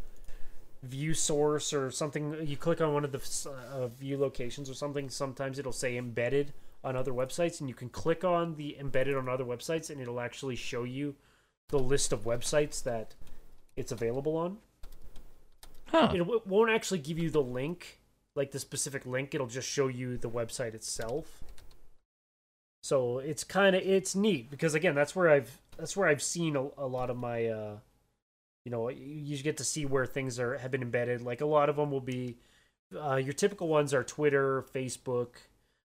[0.82, 2.36] view source or something.
[2.44, 5.09] You click on one of the uh, view locations or something.
[5.09, 6.52] Sometimes it'll say embedded
[6.84, 10.20] on other websites, and you can click on the embedded on other websites, and it'll
[10.20, 11.14] actually show you
[11.68, 13.14] the list of websites that
[13.76, 14.59] it's available on.
[15.86, 16.10] Huh.
[16.14, 18.00] It w- won't actually give you the link,
[18.34, 19.34] like the specific link.
[19.34, 21.44] It'll just show you the website itself.
[22.82, 26.56] So it's kind of it's neat because again, that's where I've that's where I've seen
[26.56, 27.76] a, a lot of my, uh,
[28.64, 28.97] you know, you,
[29.36, 31.22] you get to see where things are have been embedded.
[31.22, 32.36] Like a lot of them will be,
[32.97, 35.28] uh, your typical ones are Twitter, Facebook,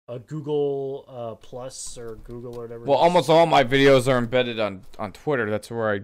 [0.08, 2.84] uh, Google uh, Plus or Google or whatever.
[2.84, 5.50] Well, almost all my videos are embedded on on Twitter.
[5.50, 6.00] That's where I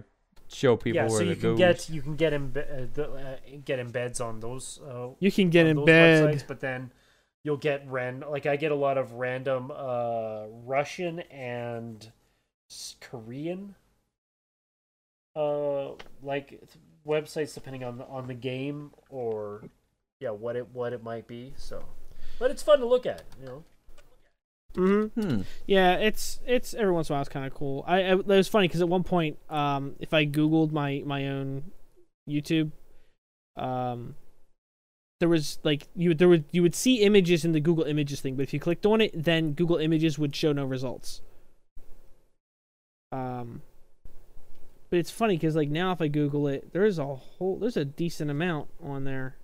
[0.47, 1.07] show people yeah.
[1.09, 1.57] where So you can go.
[1.57, 4.79] get you can get embe- uh, the, uh, get embeds on those.
[4.87, 6.91] Uh, You can get on in those but then
[7.43, 12.11] you'll get ran like I get a lot of random uh Russian and
[13.01, 13.75] Korean
[15.35, 15.91] uh
[16.23, 16.61] like
[17.05, 19.63] websites depending on the, on the game or
[20.19, 21.83] yeah what it what it might be so
[22.39, 23.63] but it's fun to look at you know
[24.75, 25.21] Mm-hmm.
[25.21, 25.41] Hmm.
[25.67, 27.83] Yeah, it's it's every once in a while it's kind of cool.
[27.87, 31.27] I, I it was funny because at one point, um, if I googled my my
[31.29, 31.71] own
[32.29, 32.71] YouTube,
[33.55, 34.15] um,
[35.19, 38.19] there was like you would there would you would see images in the Google Images
[38.19, 41.21] thing, but if you clicked on it, then Google Images would show no results.
[43.11, 43.61] Um,
[44.89, 47.85] but it's funny because like now if I Google it, there's a whole there's a
[47.85, 49.35] decent amount on there.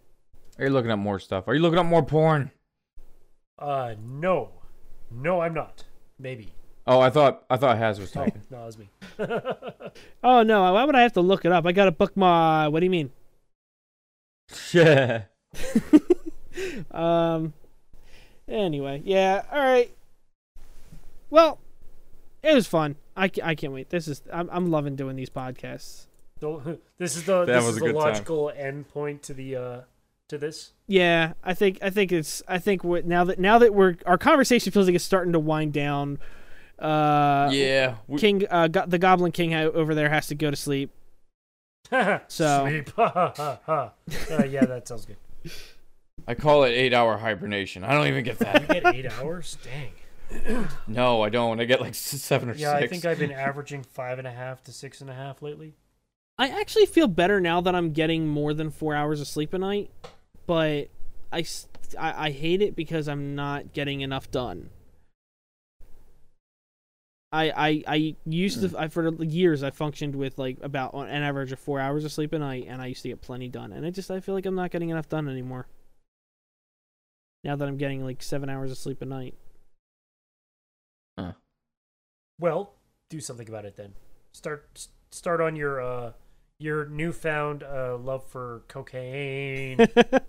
[0.59, 1.47] Are you looking up more stuff?
[1.47, 2.51] Are you looking up more porn?
[3.59, 4.49] uh no
[5.11, 5.83] no I'm not
[6.17, 6.53] maybe
[6.87, 8.41] Oh, I thought I thought Haz was talking.
[8.49, 8.89] no it was me
[10.23, 11.65] Oh no, why would I have to look it up?
[11.65, 12.67] I got to book my.
[12.67, 13.11] What do you mean?
[14.73, 15.23] Yeah.
[16.91, 17.53] um.
[18.47, 19.43] Anyway, yeah.
[19.51, 19.93] All right.
[21.29, 21.59] Well,
[22.43, 22.95] it was fun.
[23.21, 23.89] I, I can't wait.
[23.89, 26.07] This is I'm I'm loving doing these podcasts.
[26.39, 28.13] so, this is the That this was is a the good time.
[28.13, 29.81] logical end point to the uh
[30.29, 33.73] to this Yeah, I think I think it's I think what now that now that
[33.73, 36.19] we're our conversation feels like it's starting to wind down.
[36.79, 37.95] Uh, yeah.
[38.07, 40.89] we- King, uh, go- the Goblin King over there has to go to sleep.
[42.27, 42.89] So- sleep.
[42.95, 43.91] Ha, ha, ha.
[44.31, 45.17] Uh, yeah, that sounds good.
[46.27, 47.83] I call it eight hour hibernation.
[47.83, 48.61] I don't even get that.
[48.61, 48.83] You that.
[48.83, 49.57] get eight hours?
[49.63, 49.91] Dang.
[50.87, 51.59] no, I don't.
[51.59, 52.83] I get like seven or Yeah, six.
[52.83, 55.75] I think I've been averaging five and a half to six and a half lately.
[56.37, 59.59] I actually feel better now that I'm getting more than four hours of sleep a
[59.59, 59.91] night,
[60.47, 60.89] but
[61.31, 61.45] I
[61.99, 64.69] I hate it because I'm not getting enough done.
[67.33, 71.23] I, I, I used to I for years I functioned with like about on an
[71.23, 73.71] average of four hours of sleep a night and I used to get plenty done
[73.71, 75.67] and I just I feel like I'm not getting enough done anymore.
[77.45, 79.35] Now that I'm getting like seven hours of sleep a night.
[82.39, 82.73] Well,
[83.09, 83.93] do something about it then.
[84.31, 86.13] Start start on your uh
[86.59, 89.77] your newfound uh love for cocaine.
[90.01, 90.21] well,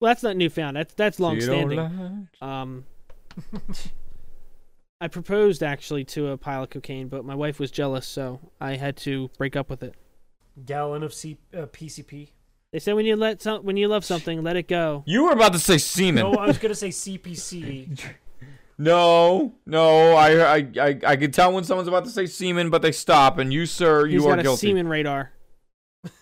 [0.00, 0.76] that's not newfound.
[0.76, 2.28] That's that's long standing.
[2.42, 2.84] Um,
[5.00, 8.76] I proposed actually to a pile of cocaine, but my wife was jealous, so I
[8.76, 9.94] had to break up with it.
[10.66, 12.28] Gallon of C- uh, PCP.
[12.72, 15.02] They said when you let some, when you love something, let it go.
[15.06, 16.22] You were about to say semen.
[16.22, 17.98] No, I was gonna say CPC.
[18.82, 22.80] No, no, I, I, I, I can tell when someone's about to say semen, but
[22.80, 24.68] they stop, and you, sir, you He's are got a guilty.
[24.68, 25.32] semen radar.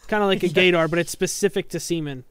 [0.09, 0.73] Kind of like a Yeah.
[0.73, 2.25] gaydar, but it's specific to semen.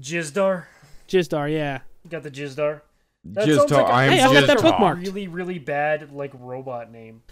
[0.00, 0.64] Jizdar.
[1.08, 1.78] Jizdar, yeah.
[2.02, 2.80] You got the Jizdar.
[3.24, 4.78] That Just sounds like a- I am Hey, I've got that talk.
[4.80, 5.02] bookmarked.
[5.04, 7.22] Really, really bad like robot name.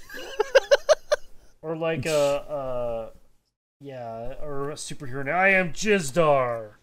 [1.62, 3.10] or like a uh
[3.80, 5.34] yeah, or a superhero name.
[5.34, 6.74] I am Jizdar.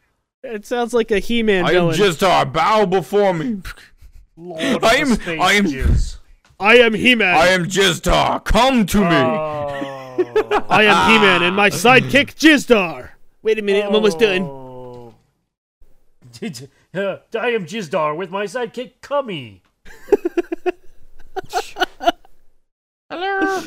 [0.44, 1.96] It sounds like a He-Man I am villain.
[1.96, 3.62] just a bow before me.
[4.38, 6.18] Lord I the am- space I am- Jizz.
[6.60, 7.36] I am He-Man.
[7.36, 9.06] I am just a come to me.
[9.06, 10.66] Oh.
[10.70, 13.10] I am He-Man, and my sidekick Jizdar.
[13.44, 14.42] Wait a minute, I'm almost done.
[14.42, 15.14] Oh.
[16.42, 19.62] I am Jizdar with my sidekick Cummy.
[23.10, 23.64] Hello.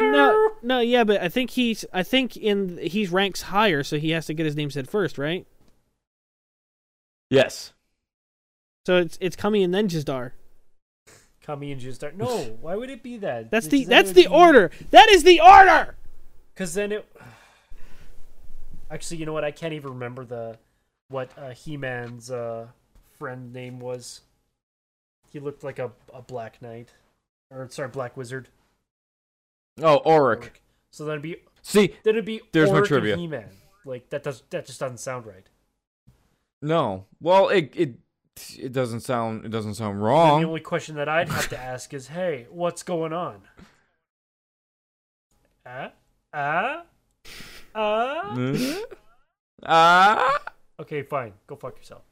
[0.00, 4.10] No, no, yeah, but I think he's, I think in he's ranks higher, so he
[4.10, 5.46] has to get his name said first, right?
[7.30, 7.72] Yes.
[8.86, 10.32] So it's it's coming and then Jizdar.
[11.42, 12.16] Come in and just start.
[12.16, 12.26] No,
[12.60, 13.50] why would it be that?
[13.50, 14.70] That's the that's the order.
[14.90, 15.94] That is the order.
[16.54, 17.16] Because then it.
[18.90, 19.44] Actually, you know what?
[19.44, 20.58] I can't even remember the
[21.08, 22.68] what uh, He-Man's uh,
[23.18, 24.20] friend name was.
[25.30, 26.92] He looked like a, a Black Knight,
[27.50, 28.48] or sorry, Black Wizard.
[29.82, 30.48] Oh, Orko.
[30.92, 33.16] So then it'd be See, then it'd be There's my Orko and trivia.
[33.16, 33.48] He-Man.
[33.84, 35.46] Like that does that just doesn't sound right.
[36.62, 37.04] no.
[37.20, 37.94] Well, it it
[38.58, 41.92] it doesn't sound it doesn't sound And the only question that I'd have to ask
[41.94, 43.42] is, "Hey, what's going on?"
[45.66, 45.92] Ah,
[46.32, 46.82] ah,
[47.74, 48.36] ah.
[49.66, 50.38] Ah.
[50.80, 51.32] Okay, fine.
[51.46, 52.02] Go fuck yourself.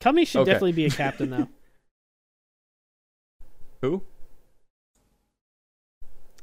[0.00, 0.52] Cummy should Okay.
[0.52, 1.48] definitely be a captain though.
[3.80, 4.02] Who?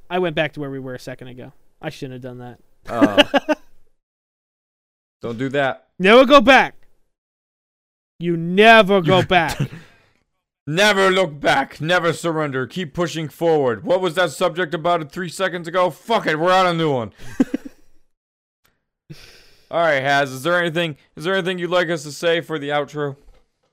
[0.10, 1.54] I went back to where we were a second ago.
[1.82, 2.60] I shouldn't have done that.
[2.88, 3.40] Uh,
[5.22, 5.88] don't do that.
[6.00, 6.81] Never go back.
[8.22, 9.60] You never go back.
[10.68, 11.82] Never look back.
[11.82, 12.68] Never surrender.
[12.68, 13.84] Keep pushing forward.
[13.84, 15.90] What was that subject about it three seconds ago?
[15.90, 16.40] Fuck it.
[16.40, 17.14] We're on a new one.
[19.72, 20.32] All right, Haz.
[20.32, 20.98] Is there anything?
[21.16, 23.16] Is there anything you'd like us to say for the outro?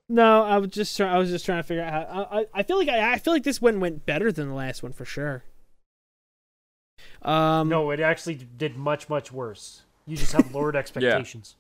[0.09, 1.15] no, I was just trying.
[1.15, 2.23] I was just trying to figure out how.
[2.23, 4.55] I, I, I feel like I, I feel like this one went better than the
[4.55, 5.45] last one for sure.
[7.20, 7.69] Um.
[7.69, 9.83] No, it actually did much, much worse.
[10.07, 11.57] You just have lowered expectations.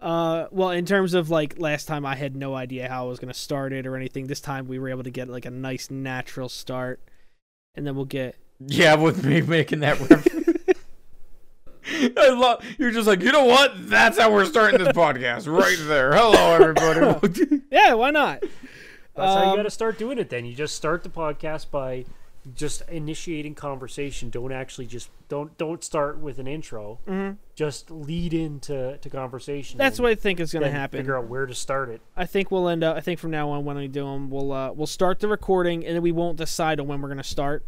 [0.00, 0.46] Uh.
[0.50, 3.34] Well, in terms of like last time, I had no idea how I was gonna
[3.34, 4.26] start it or anything.
[4.26, 7.00] This time, we were able to get like a nice natural start,
[7.74, 8.36] and then we'll get.
[8.66, 10.48] Yeah, with me making that reference.
[12.16, 12.64] I love.
[12.78, 13.72] You're just like, you know what?
[13.88, 16.12] That's how we're starting this podcast right there.
[16.14, 17.60] Hello, everybody.
[17.70, 17.94] Yeah.
[17.94, 18.40] Why not?
[19.16, 20.30] That's how you Um, got to start doing it.
[20.30, 22.04] Then you just start the podcast by
[22.54, 24.30] just initiating conversation.
[24.30, 26.98] Don't actually just don't don't start with an intro.
[27.06, 27.36] Mhm.
[27.54, 29.76] Just lead into to conversation.
[29.78, 31.00] That's what I think is gonna happen.
[31.00, 32.00] Figure out where to start it.
[32.16, 32.96] I think we'll end up.
[32.96, 35.84] I think from now on, when we do them, we'll uh, we'll start the recording,
[35.84, 37.64] and then we won't decide on when we're gonna start.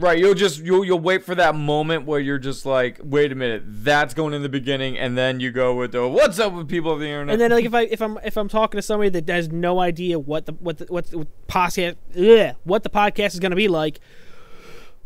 [0.00, 3.34] Right, you'll just you'll you'll wait for that moment where you're just like, wait a
[3.34, 6.68] minute, that's going in the beginning, and then you go with the what's up with
[6.68, 7.32] people of the internet.
[7.32, 9.80] And then like if I if I'm if I'm talking to somebody that has no
[9.80, 13.66] idea what the what the what the podcast ugh, what the podcast is gonna be
[13.66, 13.98] like.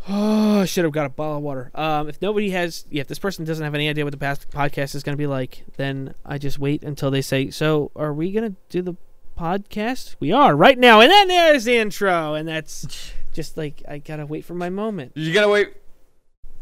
[0.09, 1.71] Oh, I should have got a bottle of water.
[1.75, 4.51] Um, if nobody has, yeah, if this person doesn't have any idea what the past
[4.51, 8.13] podcast is going to be like, then I just wait until they say, "So, are
[8.13, 8.97] we going to do the
[9.39, 13.99] podcast?" We are right now, and then there's the intro, and that's just like I
[13.99, 15.13] gotta wait for my moment.
[15.15, 15.75] you gotta wait.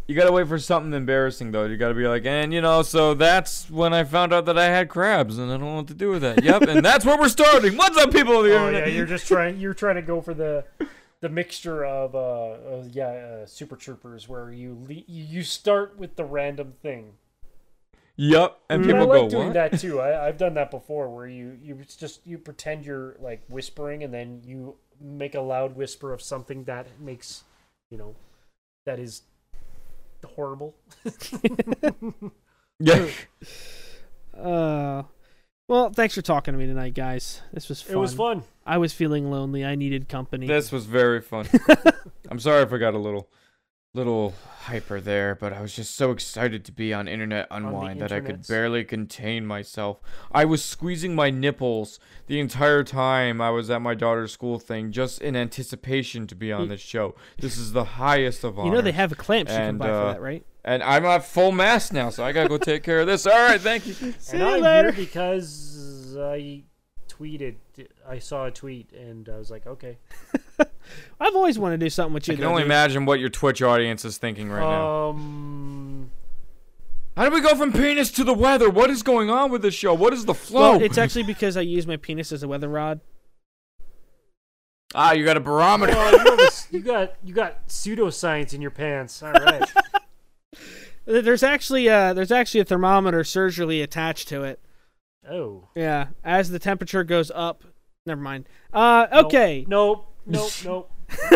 [0.07, 1.67] You gotta wait for something embarrassing though.
[1.67, 4.65] You gotta be like, and you know, so that's when I found out that I
[4.67, 6.43] had crabs, and I don't know what to do with that.
[6.51, 7.77] Yep, and that's where we're starting.
[7.77, 9.59] What's up, people Oh yeah, you're just trying.
[9.59, 10.65] You're trying to go for the
[11.21, 13.07] the mixture of uh, uh yeah
[13.43, 17.13] uh, super troopers where you le- you start with the random thing.
[18.17, 19.55] Yep, and And I people like go, doing what?
[19.55, 20.01] that too.
[20.07, 24.13] I, I've done that before, where you you just you pretend you're like whispering, and
[24.13, 27.45] then you make a loud whisper of something that makes
[27.91, 28.15] you know
[28.87, 29.23] that is
[30.25, 30.75] horrible.
[32.81, 33.07] Yeah.
[34.37, 35.03] Uh,
[35.69, 37.43] well, thanks for talking to me tonight, guys.
[37.53, 37.95] This was fun.
[37.95, 38.43] It was fun.
[38.65, 39.65] I was feeling lonely.
[39.65, 40.47] I needed company.
[40.47, 41.47] This was very fun.
[42.31, 43.29] I'm sorry if I got a little,
[43.93, 48.13] little hyper there, but I was just so excited to be on Internet Unwind that
[48.13, 49.99] I could barely contain myself.
[50.31, 51.99] I was squeezing my nipples
[52.29, 56.53] the entire time I was at my daughter's school thing, just in anticipation to be
[56.53, 57.17] on this show.
[57.39, 58.69] This is the highest of honors.
[58.69, 60.45] you know they have clamps you can And, buy for uh, that, right?
[60.65, 63.27] and I'm at full mast now, so I gotta go take care of this.
[63.27, 63.93] All right, thank you.
[64.19, 64.93] See and you I'm later.
[64.93, 66.63] here because I
[67.09, 67.57] tweeted.
[68.09, 69.99] I saw a tweet, and I was like, okay.
[71.21, 72.33] I've always wanted to do something with you.
[72.33, 72.69] I can though, only dude.
[72.69, 75.11] imagine what your Twitch audience is thinking right now.
[75.11, 76.11] Um.
[77.17, 78.71] How do we go from penis to the weather?
[78.71, 79.93] What is going on with this show?
[79.93, 80.73] What is the flow?
[80.73, 83.01] Well, it's actually because I use my penis as a weather rod.
[84.95, 85.93] ah, you got a barometer.
[85.93, 89.23] Well, you, know this, you got you got pseudoscience in your pants.
[89.23, 89.71] All right.
[91.05, 94.61] There's actually uh there's actually a thermometer surgically attached to it.
[95.29, 95.69] Oh.
[95.75, 97.65] Yeah, as the temperature goes up.
[98.07, 98.47] Never mind.
[98.73, 99.65] Uh, okay.
[99.69, 100.07] Nope.
[100.27, 100.51] Nope.
[100.65, 100.91] Nope.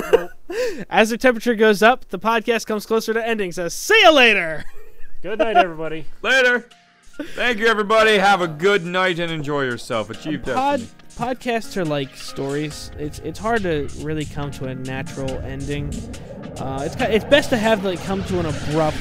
[0.09, 0.31] nope.
[0.91, 3.51] As the temperature goes up, the podcast comes closer to ending.
[3.53, 4.65] So see you later.
[5.23, 6.07] Good night, everybody.
[6.23, 6.69] Later.
[7.35, 8.19] Thank you, everybody.
[8.19, 10.11] Have a good night and enjoy yourself.
[10.11, 10.91] Achieve Pod destiny.
[11.17, 12.91] podcasts are like stories.
[12.99, 15.93] It's it's hard to really come to a natural ending.
[16.59, 18.99] Uh, it's ki- it's best to have like come to an abrupt.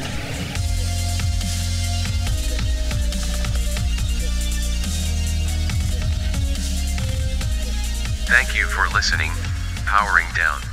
[8.34, 9.30] Thank you for listening.
[9.86, 10.73] Powering down.